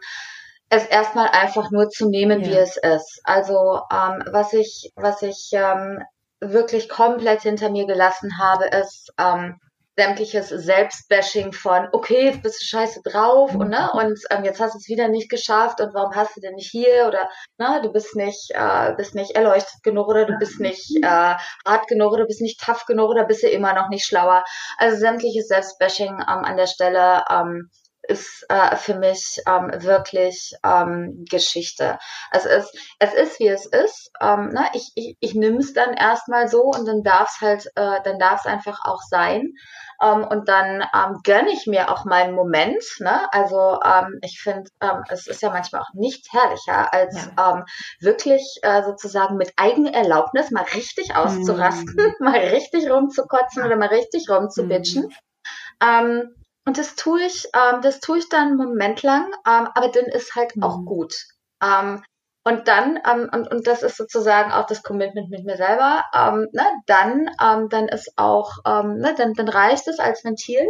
[0.69, 2.47] es erstmal einfach nur zu nehmen, ja.
[2.47, 3.21] wie es ist.
[3.23, 6.03] Also ähm, was ich, was ich ähm,
[6.39, 9.59] wirklich komplett hinter mir gelassen habe, ist ähm,
[9.97, 14.73] sämtliches Selbstbashing von, okay, jetzt bist du scheiße drauf und, ne, und ähm, jetzt hast
[14.73, 17.91] du es wieder nicht geschafft und warum hast du denn nicht hier oder ne, du
[17.91, 22.23] bist nicht, äh, bist nicht erleuchtet genug oder du bist nicht äh, hart genug oder
[22.23, 24.43] du bist nicht tough genug oder bist du immer noch nicht schlauer.
[24.77, 27.69] Also sämtliches Selbstbashing ähm, an der Stelle ähm,
[28.07, 31.97] ist äh, für mich ähm, wirklich ähm, Geschichte.
[32.31, 34.11] Es ist, es ist wie es ist.
[34.21, 34.65] Ähm, ne?
[34.73, 38.19] Ich, ich, ich nehme es dann erstmal so und dann darf es halt, äh, dann
[38.19, 39.53] darf es einfach auch sein.
[40.01, 42.83] Ähm, und dann ähm, gönne ich mir auch meinen Moment.
[42.99, 43.27] Ne?
[43.31, 47.53] Also ähm, ich finde, ähm, es ist ja manchmal auch nichts herrlicher, als ja.
[47.53, 47.63] ähm,
[47.99, 52.13] wirklich äh, sozusagen mit Eigenerlaubnis mal richtig auszurasten, mm.
[52.23, 55.05] mal richtig rumzukotzen oder mal richtig rumzubitchen.
[55.05, 55.83] Mm.
[55.83, 59.89] Ähm, und das tue ich, ähm, das tue ich dann einen Moment lang, ähm, aber
[59.89, 60.63] dann ist halt mm.
[60.63, 61.15] auch gut.
[61.63, 62.03] Ähm,
[62.43, 66.47] und dann, ähm, und, und das ist sozusagen auch das Commitment mit mir selber, ähm,
[66.51, 70.61] ne, dann, ähm, dann ist auch, ne, dann, dann reicht es als Ventil.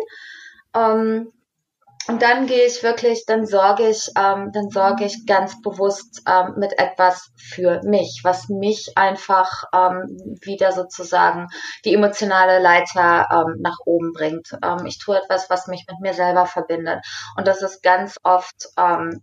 [0.73, 1.33] Ähm,
[2.07, 6.53] und dann gehe ich wirklich, dann sorge ich, ähm, dann sorge ich ganz bewusst ähm,
[6.57, 11.47] mit etwas für mich, was mich einfach ähm, wieder sozusagen
[11.83, 14.55] die emotionale Leiter ähm, nach oben bringt.
[14.63, 16.99] Ähm, ich tue etwas, was mich mit mir selber verbindet.
[17.37, 19.21] Und das ist ganz oft ähm,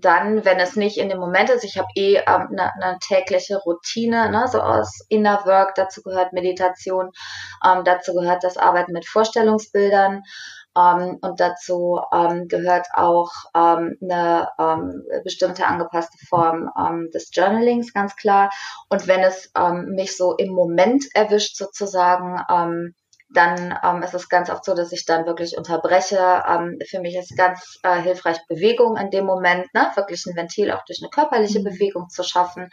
[0.00, 2.98] dann, wenn es nicht in dem Moment ist, ich habe eh eine ähm, ne, ne
[3.06, 7.10] tägliche Routine, ne, so aus Inner Work, dazu gehört Meditation,
[7.64, 10.22] ähm, dazu gehört das Arbeiten mit Vorstellungsbildern
[10.76, 17.92] ähm, und dazu ähm, gehört auch ähm, eine ähm, bestimmte angepasste Form ähm, des Journalings,
[17.92, 18.50] ganz klar.
[18.88, 22.40] Und wenn es ähm, mich so im Moment erwischt sozusagen,
[23.32, 26.42] dann ähm, ist es ganz oft so, dass ich dann wirklich unterbreche.
[26.48, 29.90] Ähm, für mich ist ganz äh, hilfreich Bewegung in dem Moment, ne?
[29.94, 31.64] wirklich ein Ventil auch durch eine körperliche mhm.
[31.64, 32.68] Bewegung zu schaffen.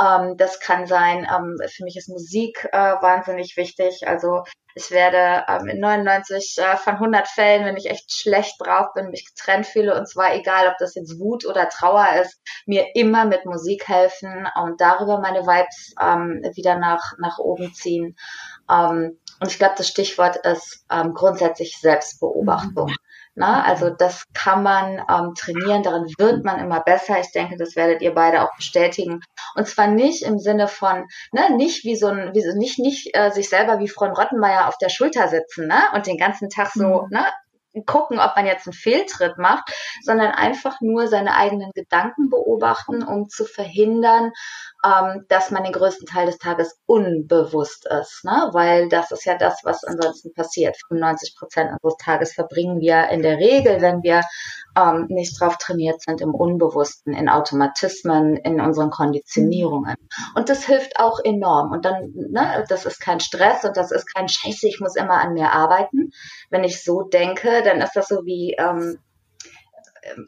[0.00, 4.06] Ähm, das kann sein, ähm, für mich ist Musik äh, wahnsinnig wichtig.
[4.06, 4.44] Also
[4.74, 9.10] ich werde ähm, in 99 äh, von 100 Fällen, wenn ich echt schlecht drauf bin,
[9.10, 13.24] mich getrennt fühle, und zwar egal, ob das jetzt Wut oder Trauer ist, mir immer
[13.24, 18.16] mit Musik helfen und darüber meine Vibes ähm, wieder nach, nach oben ziehen.
[18.70, 22.90] Ähm, und ich glaube, das Stichwort ist ähm, grundsätzlich Selbstbeobachtung.
[22.90, 22.96] Mhm.
[23.34, 27.20] Na, also das kann man ähm, trainieren, darin wird man immer besser.
[27.20, 29.20] Ich denke, das werdet ihr beide auch bestätigen.
[29.54, 33.16] Und zwar nicht im Sinne von, ne, nicht wie so ein, wie so, nicht, nicht
[33.16, 35.80] äh, sich selber wie Freund Rottenmeier auf der Schulter sitzen, ne?
[35.94, 37.10] Und den ganzen Tag so, mhm.
[37.10, 37.26] ne,
[37.86, 39.72] gucken, ob man jetzt einen Fehltritt macht,
[40.02, 44.32] sondern einfach nur seine eigenen Gedanken beobachten, um zu verhindern,
[44.84, 48.50] ähm, dass man den größten Teil des Tages unbewusst ist, ne?
[48.52, 50.76] weil das ist ja das, was ansonsten passiert.
[50.88, 54.22] 95 Prozent unseres Tages verbringen wir in der Regel, wenn wir
[54.76, 59.96] ähm, nicht drauf trainiert sind, im Unbewussten, in Automatismen, in unseren Konditionierungen.
[60.36, 61.72] Und das hilft auch enorm.
[61.72, 65.20] Und dann, ne, das ist kein Stress und das ist kein Scheiße, ich muss immer
[65.20, 66.10] an mir arbeiten.
[66.50, 68.98] Wenn ich so denke, dann ist das so wie, ähm,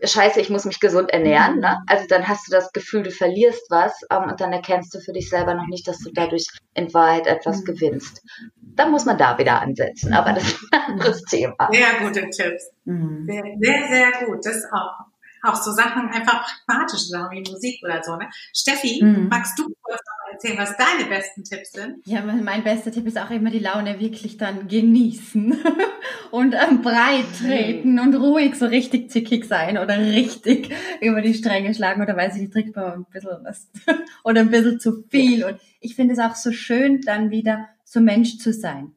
[0.03, 1.61] scheiße, ich muss mich gesund ernähren.
[1.61, 1.79] Ne?
[1.79, 1.85] Mhm.
[1.87, 5.13] Also dann hast du das Gefühl, du verlierst was ähm, und dann erkennst du für
[5.13, 7.65] dich selber noch nicht, dass du dadurch in Wahrheit etwas mhm.
[7.65, 8.23] gewinnst.
[8.57, 11.69] Dann muss man da wieder ansetzen, aber das ist ein anderes Thema.
[11.71, 12.71] Sehr gute Tipps.
[12.85, 13.27] Mhm.
[13.27, 14.45] Sehr, sehr, sehr gut.
[14.45, 15.07] Das auch.
[15.43, 18.15] Auch so Sachen, einfach pragmatische Sachen wie Musik oder so.
[18.17, 18.29] Ne?
[18.55, 19.29] Steffi, mhm.
[19.29, 22.07] magst du kurz noch erzählen, was deine besten Tipps sind?
[22.07, 25.57] Ja, mein bester Tipp ist auch immer die Laune wirklich dann genießen
[26.31, 31.75] und am Breit treten und ruhig so richtig zickig sein oder richtig über die Stränge
[31.75, 33.69] schlagen oder weiß ich nicht, trinkt man ein bisschen was
[34.25, 35.45] oder ein bisschen zu viel.
[35.45, 38.93] Und ich finde es auch so schön, dann wieder so Mensch zu sein.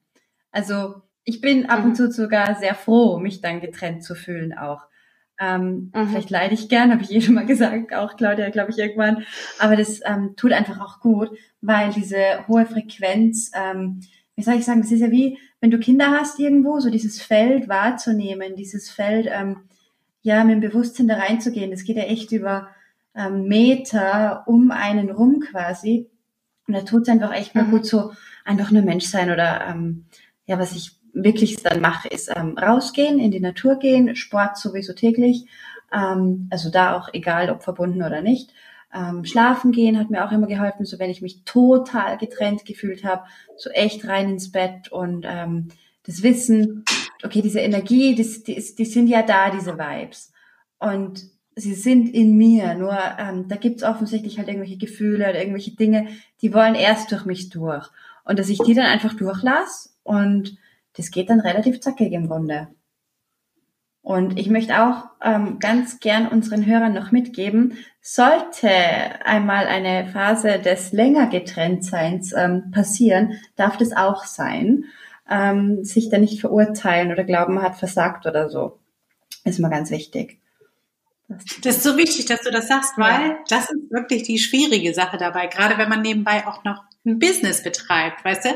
[0.52, 1.96] Also ich bin ab und mhm.
[1.96, 4.82] zu sogar sehr froh, mich dann getrennt zu fühlen auch.
[5.40, 6.08] Ähm, mhm.
[6.08, 9.26] Vielleicht leide ich gern, habe ich eh schon mal gesagt, auch Claudia, glaube ich, irgendwann.
[9.60, 11.30] Aber das ähm, tut einfach auch gut,
[11.62, 14.02] weil diese hohe Frequenz, ähm,
[14.36, 17.22] wie soll ich sagen, das ist ja wie, wenn du Kinder hast irgendwo, so dieses
[17.22, 19.58] Feld wahrzunehmen, dieses Feld, ähm,
[20.22, 21.72] ja, mit dem Bewusstsein da reinzugehen.
[21.72, 22.70] Das geht ja echt über
[23.16, 26.10] ähm, Meter um einen rum quasi.
[26.68, 27.72] Und da tut es einfach echt mal mhm.
[27.72, 28.14] gut so
[28.46, 30.06] einfach nur Mensch sein oder ähm,
[30.46, 34.94] ja, was ich wirklich dann mache, ist ähm, rausgehen, in die Natur gehen, Sport sowieso
[34.94, 35.46] täglich,
[35.94, 38.52] ähm, also da auch egal, ob verbunden oder nicht.
[38.94, 43.04] Ähm, schlafen gehen hat mir auch immer geholfen, so wenn ich mich total getrennt gefühlt
[43.04, 43.24] habe,
[43.58, 45.70] so echt rein ins Bett und ähm,
[46.06, 46.84] das Wissen,
[47.24, 50.32] okay, diese Energie, die, die, die sind ja da, diese Vibes.
[50.80, 51.24] Und
[51.56, 56.08] sie sind in mir, nur ähm, da gibt's offensichtlich halt irgendwelche Gefühle oder irgendwelche Dinge,
[56.42, 57.88] die wollen erst durch mich durch.
[58.26, 60.58] Und dass ich die dann einfach durchlasse und
[60.96, 62.68] das geht dann relativ zackig im Grunde.
[64.04, 68.70] Und ich möchte auch ähm, ganz gern unseren Hörern noch mitgeben, sollte
[69.24, 74.86] einmal eine Phase des länger Getrenntseins ähm, passieren, darf das auch sein.
[75.30, 78.78] Ähm, sich da nicht verurteilen oder glauben, man hat versagt oder so.
[79.46, 80.42] Ist mal ganz wichtig.
[81.62, 83.38] Das ist so wichtig, dass du das sagst, weil ja.
[83.48, 87.64] das ist wirklich die schwierige Sache dabei, gerade wenn man nebenbei auch noch ein Business
[87.64, 88.50] betreibt, weißt du?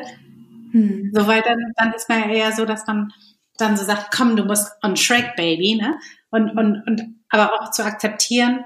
[0.71, 1.11] Hm.
[1.13, 3.11] So, weil dann, dann ist man ja eher so, dass man
[3.57, 5.97] dann so sagt, komm, du musst on track, Baby, ne?
[6.29, 8.63] Und, und, und aber auch zu akzeptieren,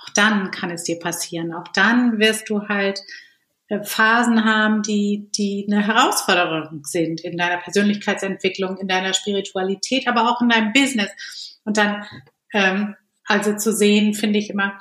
[0.00, 1.54] auch dann kann es dir passieren.
[1.54, 3.00] Auch dann wirst du halt
[3.68, 10.30] äh, Phasen haben, die, die eine Herausforderung sind in deiner Persönlichkeitsentwicklung, in deiner Spiritualität, aber
[10.30, 11.10] auch in deinem Business.
[11.64, 12.04] Und dann,
[12.52, 14.80] ähm, also zu sehen, finde ich immer,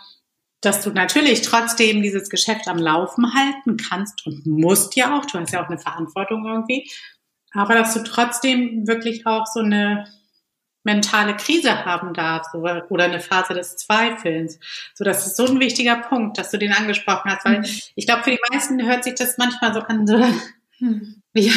[0.61, 5.25] dass du natürlich trotzdem dieses Geschäft am Laufen halten kannst und musst ja auch.
[5.25, 6.89] Du hast ja auch eine Verantwortung irgendwie.
[7.53, 10.05] Aber dass du trotzdem wirklich auch so eine
[10.83, 14.59] mentale Krise haben darfst oder eine Phase des Zweifelns.
[14.95, 17.65] So, das ist so ein wichtiger Punkt, dass du den angesprochen hast, weil mhm.
[17.95, 20.17] ich glaube, für die meisten hört sich das manchmal so an, so,
[20.79, 21.21] mhm.
[21.33, 21.53] ja,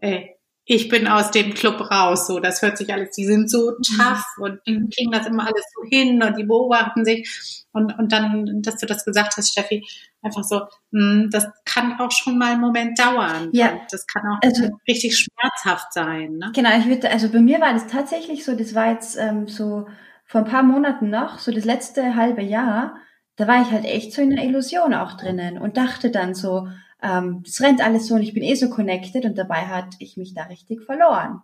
[0.00, 2.26] ey, ich bin aus dem Club raus.
[2.26, 3.96] So, das hört sich alles, die sind so mhm.
[3.96, 7.64] tough und die kriegen das immer alles so hin und die beobachten sich.
[7.72, 9.84] Und, und dann, dass du das gesagt hast, Steffi,
[10.22, 13.50] einfach so, mh, hm, das kann auch schon mal einen Moment dauern.
[13.52, 13.80] Ja.
[13.90, 16.32] Das kann auch also, richtig schmerzhaft sein.
[16.38, 16.50] Ne?
[16.54, 19.86] Genau, ich würde, also bei mir war das tatsächlich so, das war jetzt ähm, so
[20.24, 22.96] vor ein paar Monaten noch, so das letzte halbe Jahr,
[23.36, 26.68] da war ich halt echt so in einer Illusion auch drinnen und dachte dann so,
[27.02, 30.16] ähm, es rennt alles so und ich bin eh so connected und dabei hat ich
[30.16, 31.42] mich da richtig verloren.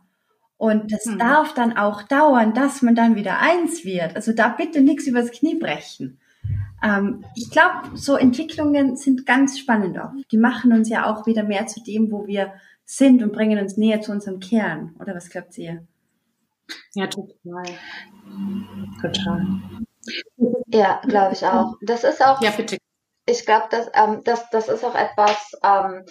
[0.58, 1.18] Und das hm.
[1.18, 4.16] darf dann auch dauern, dass man dann wieder eins wird.
[4.16, 6.18] Also da bitte nichts übers Knie brechen.
[6.82, 10.30] Ähm, ich glaube, so Entwicklungen sind ganz spannend oft.
[10.30, 12.52] Die machen uns ja auch wieder mehr zu dem, wo wir
[12.84, 14.94] sind und bringen uns näher zu unserem Kern.
[14.98, 15.86] Oder was glaubt ihr?
[16.94, 17.64] Ja, total.
[19.00, 19.46] Total.
[20.68, 21.76] Ja, glaube ich auch.
[21.82, 22.40] Das ist auch.
[22.40, 22.78] Ja, bitte
[23.26, 26.04] ich glaube, dass, ähm, das, das ist auch etwas, ähm,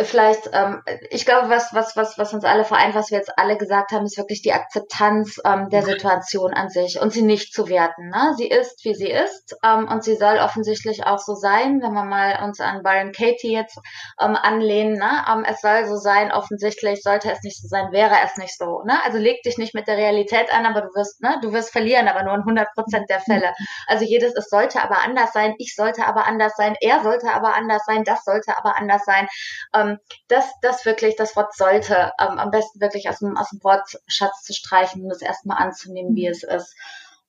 [0.00, 3.56] vielleicht, ähm, ich glaube, was, was, was, was uns alle vereint, was wir jetzt alle
[3.56, 7.68] gesagt haben, ist wirklich die Akzeptanz ähm, der Situation an sich und sie nicht zu
[7.68, 8.08] werten.
[8.08, 8.34] Ne?
[8.36, 12.04] Sie ist, wie sie ist ähm, und sie soll offensichtlich auch so sein, wenn wir
[12.04, 13.78] mal uns an Byron Katie jetzt
[14.20, 14.94] ähm, anlehnen.
[14.94, 15.24] Ne?
[15.30, 18.82] Ähm, es soll so sein, offensichtlich sollte es nicht so sein, wäre es nicht so.
[18.84, 18.98] Ne?
[19.04, 21.38] Also leg dich nicht mit der Realität an, aber du wirst, ne?
[21.42, 23.52] du wirst verlieren, aber nur in 100 Prozent der Fälle.
[23.86, 27.54] Also jedes, es sollte aber anders sein, ich sollte aber anders sein, er sollte aber
[27.54, 29.28] anders sein, das sollte aber anders sein
[29.74, 29.98] ähm,
[30.28, 34.42] das, das wirklich, das Wort sollte, ähm, am besten wirklich aus dem, aus dem Wortschatz
[34.42, 36.74] zu streichen und es erstmal anzunehmen, wie es ist.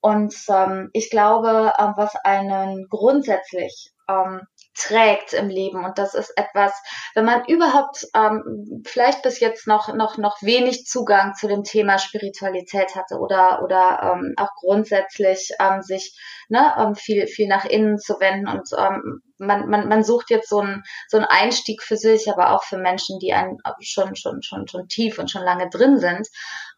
[0.01, 4.41] Und ähm, ich glaube, ähm, was einen grundsätzlich ähm,
[4.73, 5.83] trägt im Leben.
[5.83, 6.73] Und das ist etwas,
[7.13, 11.97] wenn man überhaupt ähm, vielleicht bis jetzt noch, noch, noch wenig Zugang zu dem Thema
[11.97, 16.17] Spiritualität hatte oder, oder ähm, auch grundsätzlich ähm, sich
[16.49, 18.47] ne, ähm, viel, viel nach innen zu wenden.
[18.47, 22.51] Und ähm, man, man, man sucht jetzt so einen, so einen Einstieg für sich, aber
[22.55, 26.27] auch für Menschen, die einen schon, schon, schon, schon tief und schon lange drin sind,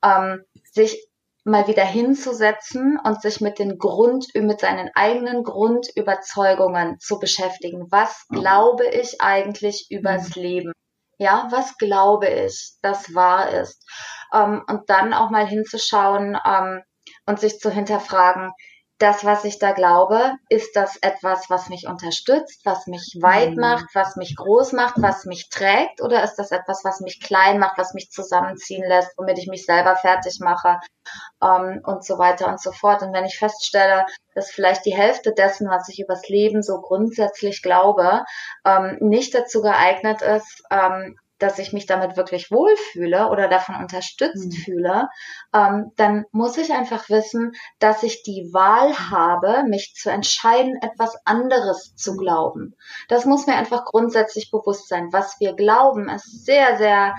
[0.04, 1.08] ähm, sich
[1.44, 7.88] mal wieder hinzusetzen und sich mit den Grund, mit seinen eigenen Grundüberzeugungen zu beschäftigen.
[7.92, 8.40] Was mhm.
[8.40, 10.42] glaube ich eigentlich übers mhm.
[10.42, 10.72] Leben?
[11.18, 13.86] Ja, was glaube ich, das wahr ist?
[14.34, 16.82] Ähm, und dann auch mal hinzuschauen ähm,
[17.26, 18.52] und sich zu hinterfragen,
[19.00, 23.60] das, was ich da glaube, ist das etwas, was mich unterstützt, was mich weit mhm.
[23.60, 27.60] macht, was mich groß macht, was mich trägt, oder ist das etwas, was mich klein
[27.60, 30.80] macht, was mich zusammenziehen lässt, womit ich mich selber fertig mache
[31.42, 33.02] ähm, und so weiter und so fort.
[33.02, 37.62] Und wenn ich feststelle, dass vielleicht die Hälfte dessen, was ich übers Leben so grundsätzlich
[37.62, 38.24] glaube,
[38.66, 44.48] ähm, nicht dazu geeignet ist, ähm, dass ich mich damit wirklich wohlfühle oder davon unterstützt
[44.48, 44.52] mhm.
[44.52, 45.10] fühle,
[45.54, 51.18] ähm, dann muss ich einfach wissen, dass ich die Wahl habe, mich zu entscheiden, etwas
[51.26, 52.76] anderes zu glauben.
[53.10, 55.10] Das muss mir einfach grundsätzlich bewusst sein.
[55.12, 57.14] Was wir glauben, ist sehr, sehr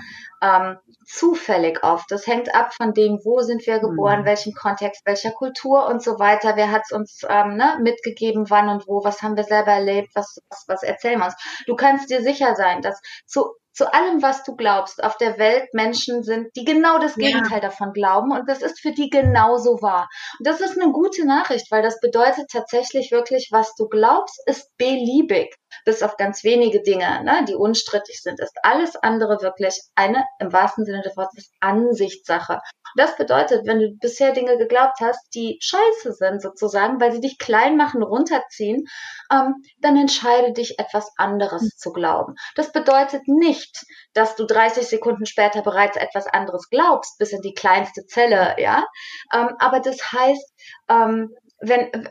[0.45, 2.09] ähm, zufällig oft.
[2.11, 4.25] Das hängt ab von dem, wo sind wir geboren, mhm.
[4.25, 6.55] welchen Kontext, welcher Kultur und so weiter.
[6.55, 10.09] Wer hat es uns ähm, ne, mitgegeben, wann und wo, was haben wir selber erlebt,
[10.15, 11.35] was, was, was erzählen wir uns.
[11.67, 15.73] Du kannst dir sicher sein, dass zu zu allem, was du glaubst, auf der Welt
[15.73, 17.67] Menschen sind, die genau das Gegenteil ja.
[17.67, 20.07] davon glauben und das ist für die genauso wahr.
[20.39, 24.71] Und das ist eine gute Nachricht, weil das bedeutet tatsächlich wirklich, was du glaubst, ist
[24.77, 30.23] beliebig, bis auf ganz wenige Dinge, ne, die unstrittig sind, ist alles andere wirklich eine,
[30.39, 32.59] im wahrsten Sinne des Wortes, Ansichtssache.
[32.95, 37.37] Das bedeutet, wenn du bisher Dinge geglaubt hast, die scheiße sind sozusagen, weil sie dich
[37.37, 38.85] klein machen, runterziehen,
[39.31, 41.71] ähm, dann entscheide dich, etwas anderes mhm.
[41.77, 42.35] zu glauben.
[42.55, 47.53] Das bedeutet nicht, dass du 30 Sekunden später bereits etwas anderes glaubst, bis in die
[47.53, 48.85] kleinste Zelle, ja.
[49.33, 50.53] Ähm, aber das heißt,
[50.89, 52.09] ähm, wenn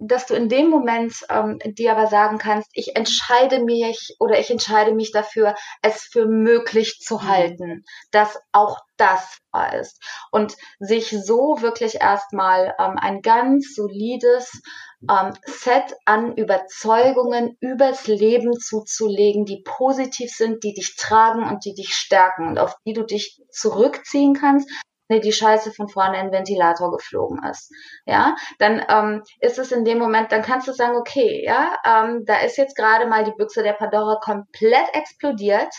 [0.00, 4.50] dass du in dem Moment ähm, dir aber sagen kannst, ich entscheide mich oder ich
[4.50, 7.28] entscheide mich dafür, es für möglich zu mhm.
[7.28, 10.02] halten, dass auch das wahr ist.
[10.30, 14.62] Und sich so wirklich erstmal ähm, ein ganz solides
[15.08, 21.74] ähm, Set an Überzeugungen übers Leben zuzulegen, die positiv sind, die dich tragen und die
[21.74, 24.70] dich stärken und auf die du dich zurückziehen kannst,
[25.10, 27.70] nee, die Scheiße von vorne in den Ventilator geflogen ist.
[28.06, 32.24] Ja, dann ähm, ist es in dem Moment, dann kannst du sagen, okay, ja, ähm,
[32.24, 35.74] da ist jetzt gerade mal die Büchse der Pandora komplett explodiert,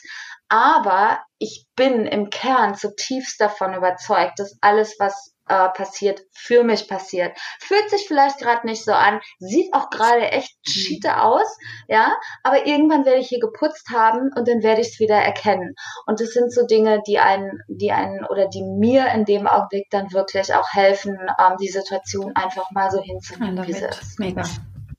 [0.50, 6.88] aber ich bin im Kern zutiefst davon überzeugt, dass alles, was äh, passiert, für mich
[6.88, 7.38] passiert.
[7.60, 10.72] Fühlt sich vielleicht gerade nicht so an, sieht auch gerade echt mhm.
[10.72, 15.00] schiete aus, ja, aber irgendwann werde ich hier geputzt haben und dann werde ich es
[15.00, 15.76] wieder erkennen.
[16.06, 19.90] Und das sind so Dinge, die einen, die einen oder die mir in dem Augenblick
[19.90, 24.20] dann wirklich auch helfen, ähm, die Situation einfach mal so hinzunehmen, wie sie ist.
[24.20, 24.44] Mega.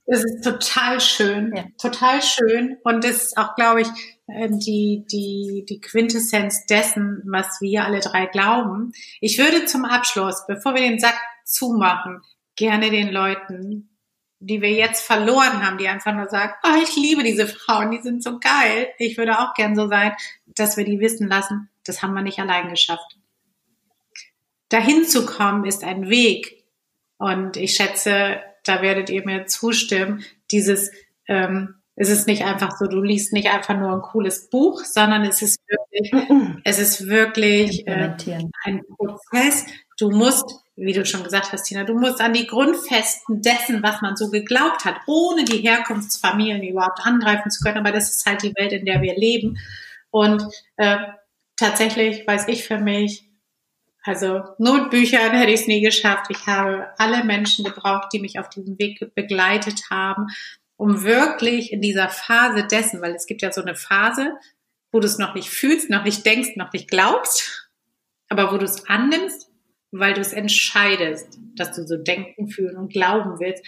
[0.06, 1.64] Das ist total schön, ja.
[1.80, 2.76] total schön.
[2.82, 3.88] Und das ist auch, glaube ich,
[4.28, 8.92] ähm, die, die, die Quintessenz dessen, was wir alle drei glauben.
[9.20, 12.20] Ich würde zum Abschluss, bevor wir den Sack zumachen,
[12.56, 13.96] gerne den Leuten,
[14.40, 18.02] die wir jetzt verloren haben, die einfach nur sagen, oh, ich liebe diese Frauen, die
[18.02, 20.14] sind so geil, ich würde auch gern so sein,
[20.46, 23.18] dass wir die wissen lassen, das haben wir nicht allein geschafft.
[24.68, 26.64] Dahin zu kommen ist ein Weg.
[27.18, 30.90] Und ich schätze, da werdet ihr mir zustimmen, dieses
[31.26, 35.24] ähm, es ist nicht einfach so, du liest nicht einfach nur ein cooles Buch, sondern
[35.24, 38.16] es ist wirklich, es ist wirklich äh,
[38.64, 39.66] ein Prozess.
[39.98, 40.44] Du musst,
[40.74, 44.30] wie du schon gesagt hast, Tina, du musst an die Grundfesten dessen, was man so
[44.30, 47.78] geglaubt hat, ohne die Herkunftsfamilien überhaupt angreifen zu können.
[47.78, 49.58] Aber das ist halt die Welt, in der wir leben.
[50.10, 50.42] Und
[50.78, 50.96] äh,
[51.56, 53.28] tatsächlich weiß ich für mich,
[54.04, 56.26] also Notbüchern hätte ich es nie geschafft.
[56.30, 60.26] Ich habe alle Menschen gebraucht, die mich auf diesem Weg begleitet haben
[60.82, 64.32] um wirklich in dieser Phase dessen, weil es gibt ja so eine Phase,
[64.90, 67.70] wo du es noch nicht fühlst, noch nicht denkst, noch nicht glaubst,
[68.28, 69.48] aber wo du es annimmst,
[69.92, 73.64] weil du es entscheidest, dass du so denken, fühlen und glauben willst.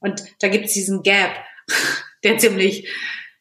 [0.00, 1.36] Und da gibt es diesen Gap,
[2.24, 2.88] der ziemlich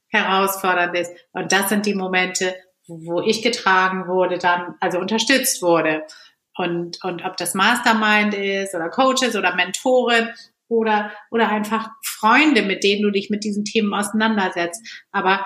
[0.08, 1.14] herausfordernd ist.
[1.32, 2.54] Und das sind die Momente,
[2.88, 6.04] wo ich getragen wurde, dann, also unterstützt wurde.
[6.56, 10.30] Und, und ob das Mastermind ist oder Coaches oder Mentoren
[10.68, 14.82] oder, oder einfach Freunde, mit denen du dich mit diesen Themen auseinandersetzt.
[15.12, 15.46] Aber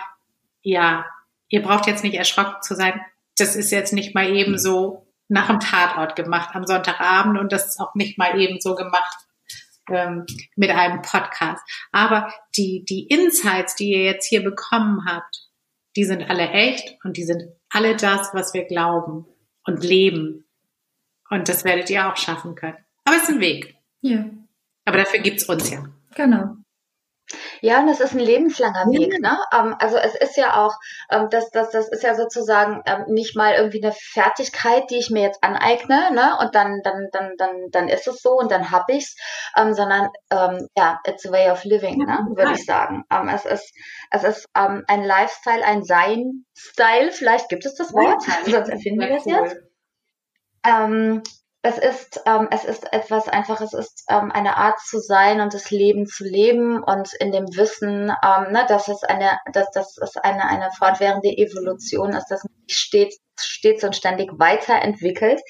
[0.61, 1.05] ja,
[1.49, 2.99] ihr braucht jetzt nicht erschrocken zu sein.
[3.37, 7.67] Das ist jetzt nicht mal eben so nach dem Tatort gemacht am Sonntagabend und das
[7.67, 9.17] ist auch nicht mal eben so gemacht
[9.89, 11.61] ähm, mit einem Podcast.
[11.91, 15.47] Aber die, die Insights, die ihr jetzt hier bekommen habt,
[15.95, 19.25] die sind alle echt und die sind alle das, was wir glauben
[19.65, 20.46] und leben.
[21.29, 22.77] Und das werdet ihr auch schaffen können.
[23.05, 23.75] Aber es ist ein Weg.
[24.01, 24.25] Ja.
[24.85, 25.85] Aber dafür gibt's uns ja.
[26.15, 26.55] Genau.
[27.61, 29.37] Ja, und das ist ein lebenslanger Weg, ne?
[29.53, 30.73] Ähm, also es ist ja auch,
[31.11, 35.09] ähm, das, das, das ist ja sozusagen ähm, nicht mal irgendwie eine Fertigkeit, die ich
[35.09, 36.37] mir jetzt aneigne, ne?
[36.39, 39.15] Und dann, dann, dann, dann, dann ist es so und dann hab ich's,
[39.57, 42.19] ähm, sondern ähm, ja, it's a way of living, ne?
[42.35, 43.03] Würde ich sagen.
[43.11, 43.73] Ähm, es ist,
[44.11, 49.09] es ist ähm, ein Lifestyle, ein Sein-Style, vielleicht gibt es das Wort, sonst erfinden wir
[49.09, 49.66] das jetzt.
[50.67, 51.23] Ähm,
[51.63, 55.53] es ist, ähm, es ist etwas einfach, es ist ähm, eine Art zu sein und
[55.53, 59.97] das Leben zu leben und in dem Wissen, ähm, ne, dass es eine, dass das
[59.97, 65.41] ist eine, eine fortwährende Evolution ist, dass man stets, stets und ständig weiterentwickelt.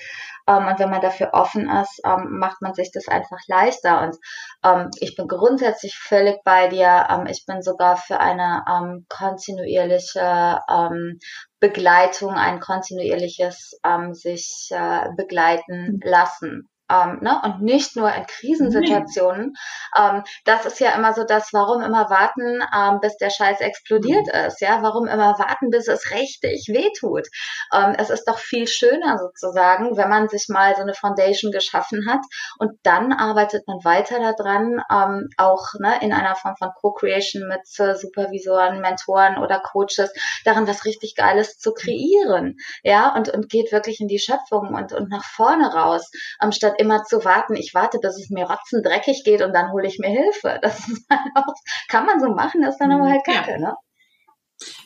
[0.47, 4.01] ähm, und wenn man dafür offen ist, ähm, macht man sich das einfach leichter.
[4.01, 4.17] Und
[4.63, 7.07] ähm, ich bin grundsätzlich völlig bei dir.
[7.09, 11.19] Ähm, ich bin sogar für eine ähm, kontinuierliche ähm,
[11.59, 17.41] Begleitung, ein kontinuierliches ähm, sich äh, begleiten lassen ähm, ne?
[17.43, 19.53] und nicht nur in Krisensituationen.
[19.97, 24.27] Ähm, das ist ja immer so das, warum immer warten, ähm, bis der Scheiß explodiert
[24.27, 24.47] mhm.
[24.47, 27.27] ist, ja, warum immer warten, bis es richtig wehtut.
[27.73, 32.07] Ähm, es ist doch viel schöner sozusagen, wenn man sich mal so eine Foundation geschaffen
[32.09, 32.21] hat
[32.59, 37.61] und dann arbeitet man weiter daran, ähm, auch ne, in einer Form von Co-Creation mit
[37.79, 40.11] äh, Supervisoren, Mentoren oder Coaches,
[40.45, 44.93] daran was richtig Geiles zu kreieren, ja, und, und geht wirklich in die Schöpfung und,
[44.93, 46.09] und nach vorne raus,
[46.41, 49.87] ähm, statt immer zu warten, ich warte, bis es mir rotzendreckig geht und dann hole
[49.87, 50.59] ich mir Hilfe.
[50.61, 51.53] Das ist halt auch,
[51.89, 53.57] kann man so machen, ist dann aber halt kacke, ja.
[53.57, 53.75] ne?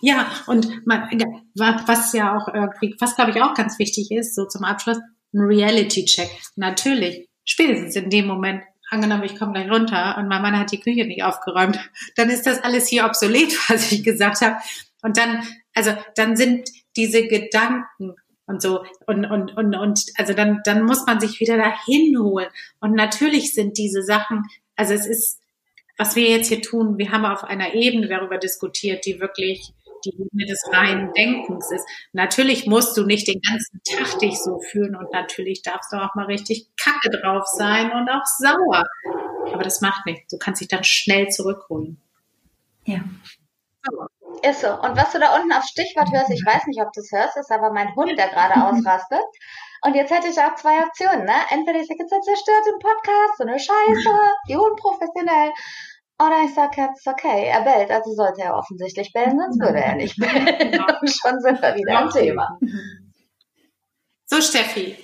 [0.01, 1.09] Ja, und man,
[1.55, 4.97] was ja auch irgendwie, was glaube ich auch ganz wichtig ist, so zum Abschluss,
[5.33, 6.29] ein Reality-Check.
[6.57, 10.79] Natürlich, spätestens in dem Moment, angenommen, ich komme gleich runter und mein Mann hat die
[10.81, 11.79] Küche nicht aufgeräumt,
[12.15, 14.57] dann ist das alles hier obsolet, was ich gesagt habe.
[15.01, 18.15] Und dann, also dann sind diese Gedanken
[18.51, 22.49] und so und und und und also dann dann muss man sich wieder dahin holen
[22.79, 24.43] und natürlich sind diese Sachen
[24.75, 25.39] also es ist
[25.97, 29.73] was wir jetzt hier tun wir haben auf einer Ebene darüber diskutiert die wirklich
[30.05, 31.85] die Ebene des reinen Denkens ist.
[32.13, 36.15] Natürlich musst du nicht den ganzen Tag dich so fühlen und natürlich darfst du auch
[36.15, 38.83] mal richtig kacke drauf sein und auch sauer.
[39.53, 40.31] Aber das macht nichts.
[40.31, 41.97] Du kannst dich dann schnell zurückholen.
[42.85, 43.03] Ja.
[43.89, 44.07] So.
[44.43, 44.69] Ist so.
[44.69, 47.37] Und was du da unten auf Stichwort hörst, ich weiß nicht, ob du es hörst,
[47.37, 49.23] ist aber mein Hund, der gerade ausrastet.
[49.83, 51.35] Und jetzt hätte ich auch zwei Optionen, ne?
[51.49, 54.09] Entweder ich sage jetzt, er zerstört den Podcast, so eine Scheiße,
[54.47, 55.51] die unprofessionell.
[56.19, 59.95] Oder ich sage jetzt, okay, er bellt, also sollte er offensichtlich bellen, sonst würde er
[59.95, 60.79] nicht bellen.
[60.79, 62.57] Und schon sind wir wieder am Thema.
[64.25, 64.97] So, Steffi,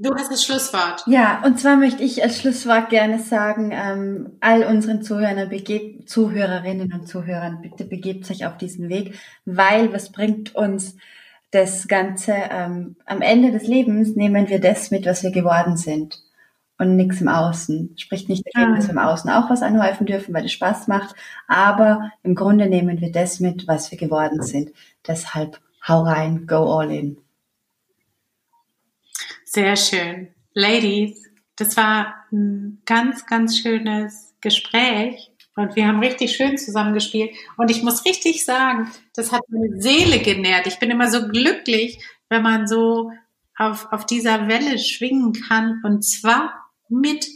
[0.00, 1.02] Du hast das Schlusswort.
[1.06, 6.92] Ja, und zwar möchte ich als Schlusswort gerne sagen, ähm, all unseren Zuhörern, begebt, Zuhörerinnen
[6.92, 10.96] und Zuhörern, bitte begebt euch auf diesen Weg, weil was bringt uns
[11.50, 12.32] das Ganze?
[12.32, 16.22] Ähm, am Ende des Lebens nehmen wir das mit, was wir geworden sind
[16.78, 17.94] und nichts im Außen.
[17.98, 21.16] Spricht nicht dagegen, dass wir im Außen auch was anhäufen dürfen, weil es Spaß macht,
[21.48, 24.70] aber im Grunde nehmen wir das mit, was wir geworden sind.
[25.08, 27.18] Deshalb hau rein, go all in.
[29.58, 30.28] Sehr schön.
[30.54, 31.20] Ladies,
[31.56, 37.32] das war ein ganz, ganz schönes Gespräch und wir haben richtig schön zusammengespielt.
[37.56, 40.68] Und ich muss richtig sagen, das hat meine Seele genährt.
[40.68, 41.98] Ich bin immer so glücklich,
[42.28, 43.10] wenn man so
[43.56, 46.54] auf, auf dieser Welle schwingen kann und zwar
[46.88, 47.26] mit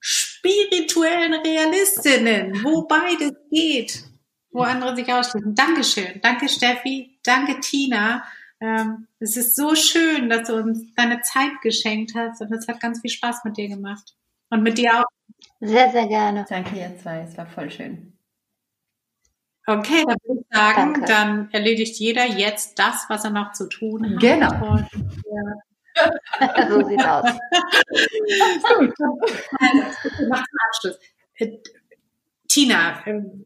[0.00, 4.02] spirituellen Realistinnen, wo beides geht,
[4.50, 5.54] wo andere sich ausschließen.
[5.54, 6.22] Dankeschön.
[6.22, 7.18] Danke Steffi.
[7.22, 8.22] Danke Tina.
[8.60, 12.80] Ähm, es ist so schön, dass du uns deine Zeit geschenkt hast und es hat
[12.80, 14.14] ganz viel Spaß mit dir gemacht.
[14.50, 15.04] Und mit dir auch.
[15.60, 16.46] Sehr, sehr gerne.
[16.48, 17.20] Danke, ihr zwei.
[17.20, 18.16] Es war voll schön.
[19.66, 21.06] Okay, dann würde ich sagen, Danke.
[21.06, 24.20] dann erledigt jeder jetzt das, was er noch zu tun hat.
[24.20, 24.70] Genau.
[24.70, 24.88] Und,
[25.26, 26.68] ja.
[26.68, 27.30] so sieht's aus.
[28.78, 28.94] Gut.
[29.58, 30.98] Also, zum Abschluss.
[31.34, 31.58] Äh,
[32.48, 33.44] Tina, ähm,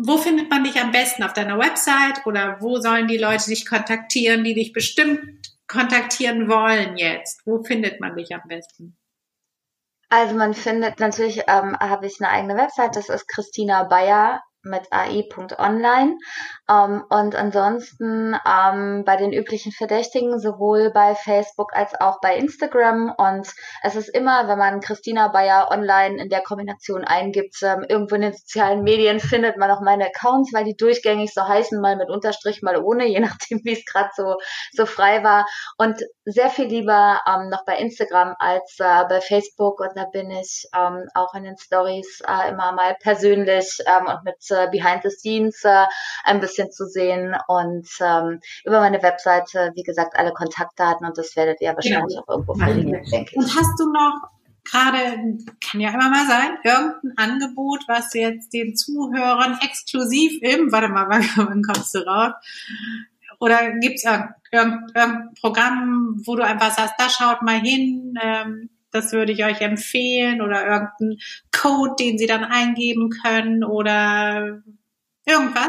[0.00, 1.24] wo findet man dich am besten?
[1.24, 5.20] Auf deiner Website oder wo sollen die Leute dich kontaktieren, die dich bestimmt
[5.66, 7.42] kontaktieren wollen jetzt?
[7.44, 8.96] Wo findet man dich am besten?
[10.08, 14.86] Also man findet natürlich, ähm, habe ich eine eigene Website, das ist Christina Bayer mit
[14.90, 16.16] ai.online.
[16.70, 23.14] Ähm, und ansonsten ähm, bei den üblichen Verdächtigen, sowohl bei Facebook als auch bei Instagram.
[23.16, 23.48] Und
[23.82, 28.22] es ist immer, wenn man Christina Bayer online in der Kombination eingibt, ähm, irgendwo in
[28.22, 32.10] den sozialen Medien findet man auch meine Accounts, weil die durchgängig so heißen, mal mit
[32.10, 34.36] Unterstrich, mal ohne, je nachdem, wie es gerade so,
[34.72, 35.46] so frei war.
[35.78, 39.80] Und sehr viel lieber noch bei Instagram als äh, bei Facebook.
[39.80, 40.68] Und da bin ich
[41.14, 45.64] auch in den Stories äh, immer mal persönlich und mit äh, Behind the Scenes
[46.24, 51.36] ein bisschen zu sehen und ähm, über meine Webseite, wie gesagt, alle Kontaktdaten und das
[51.36, 52.22] werdet ihr wahrscheinlich genau.
[52.22, 53.36] auch irgendwo finden, denke ich.
[53.36, 54.30] Und hast du noch
[54.70, 60.88] gerade, kann ja immer mal sein, irgendein Angebot, was jetzt den Zuhörern exklusiv im, warte
[60.88, 62.32] mal, wann kommst du raus?
[63.40, 69.12] Oder gibt's irgendein, irgendein Programm, wo du einfach sagst, da schaut mal hin, ähm, das
[69.12, 71.18] würde ich euch empfehlen oder irgendeinen
[71.52, 74.62] Code, den sie dann eingeben können oder
[75.26, 75.68] irgendwas?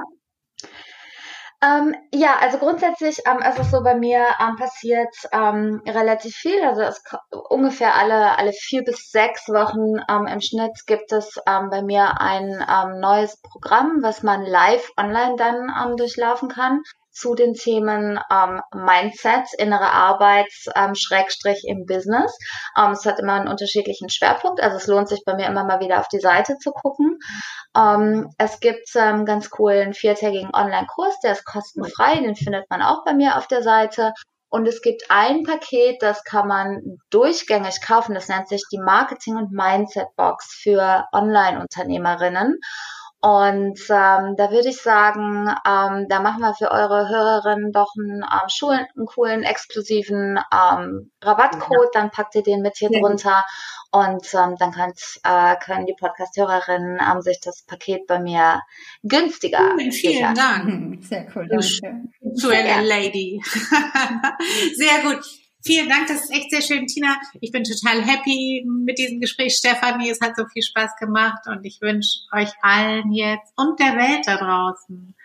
[1.61, 6.63] Ähm, ja, also grundsätzlich ähm, ist es so bei mir ähm, passiert ähm, relativ viel.
[6.63, 7.03] Also es
[7.49, 12.21] ungefähr alle alle vier bis sechs Wochen ähm, im Schnitt gibt es ähm, bei mir
[12.21, 16.81] ein ähm, neues Programm, was man live online dann ähm, durchlaufen kann
[17.19, 22.37] zu den Themen ähm, Mindset, innere Arbeit, ähm, Schrägstrich im Business.
[22.77, 25.81] Ähm, es hat immer einen unterschiedlichen Schwerpunkt, also es lohnt sich bei mir immer mal
[25.81, 27.19] wieder auf die Seite zu gucken.
[27.75, 33.03] Ähm, es gibt ähm, ganz coolen viertägigen Online-Kurs, der ist kostenfrei, den findet man auch
[33.03, 34.13] bei mir auf der Seite.
[34.51, 38.15] Und es gibt ein Paket, das kann man durchgängig kaufen.
[38.15, 42.59] Das nennt sich die Marketing- und Mindset-Box für Online-Unternehmerinnen.
[43.21, 48.23] Und ähm, da würde ich sagen, ähm, da machen wir für eure Hörerinnen doch einen,
[48.23, 51.89] ähm, einen coolen, exklusiven ähm, Rabattcode.
[51.93, 53.01] Dann packt ihr den mit hier ja.
[53.01, 53.43] drunter
[53.91, 58.61] und ähm, dann könnt, äh, können die Podcast-Hörerinnen ähm, sich das Paket bei mir
[59.03, 61.03] günstiger Vielen, vielen Dank.
[61.03, 62.09] Sehr cool, danke.
[62.21, 63.41] Duelle Lady.
[64.75, 65.25] Sehr gut.
[65.65, 67.19] Vielen Dank, das ist echt sehr schön, Tina.
[67.41, 70.09] Ich bin total happy mit diesem Gespräch, Stefanie.
[70.09, 74.25] Es hat so viel Spaß gemacht und ich wünsche euch allen jetzt und der Welt
[74.25, 75.15] da draußen,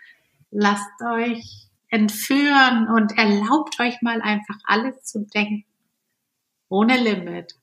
[0.51, 5.63] lasst euch entführen und erlaubt euch mal einfach alles zu denken.
[6.67, 7.55] Ohne Limit.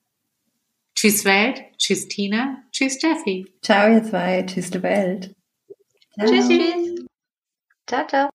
[0.95, 3.53] Tschüss Welt, tschüss Tina, tschüss Steffi.
[3.61, 5.35] Ciao ihr zwei, tschüss die Welt.
[6.15, 6.27] Ciao.
[6.27, 7.07] Tschüss, tschüss.
[7.87, 8.32] Ciao, ciao.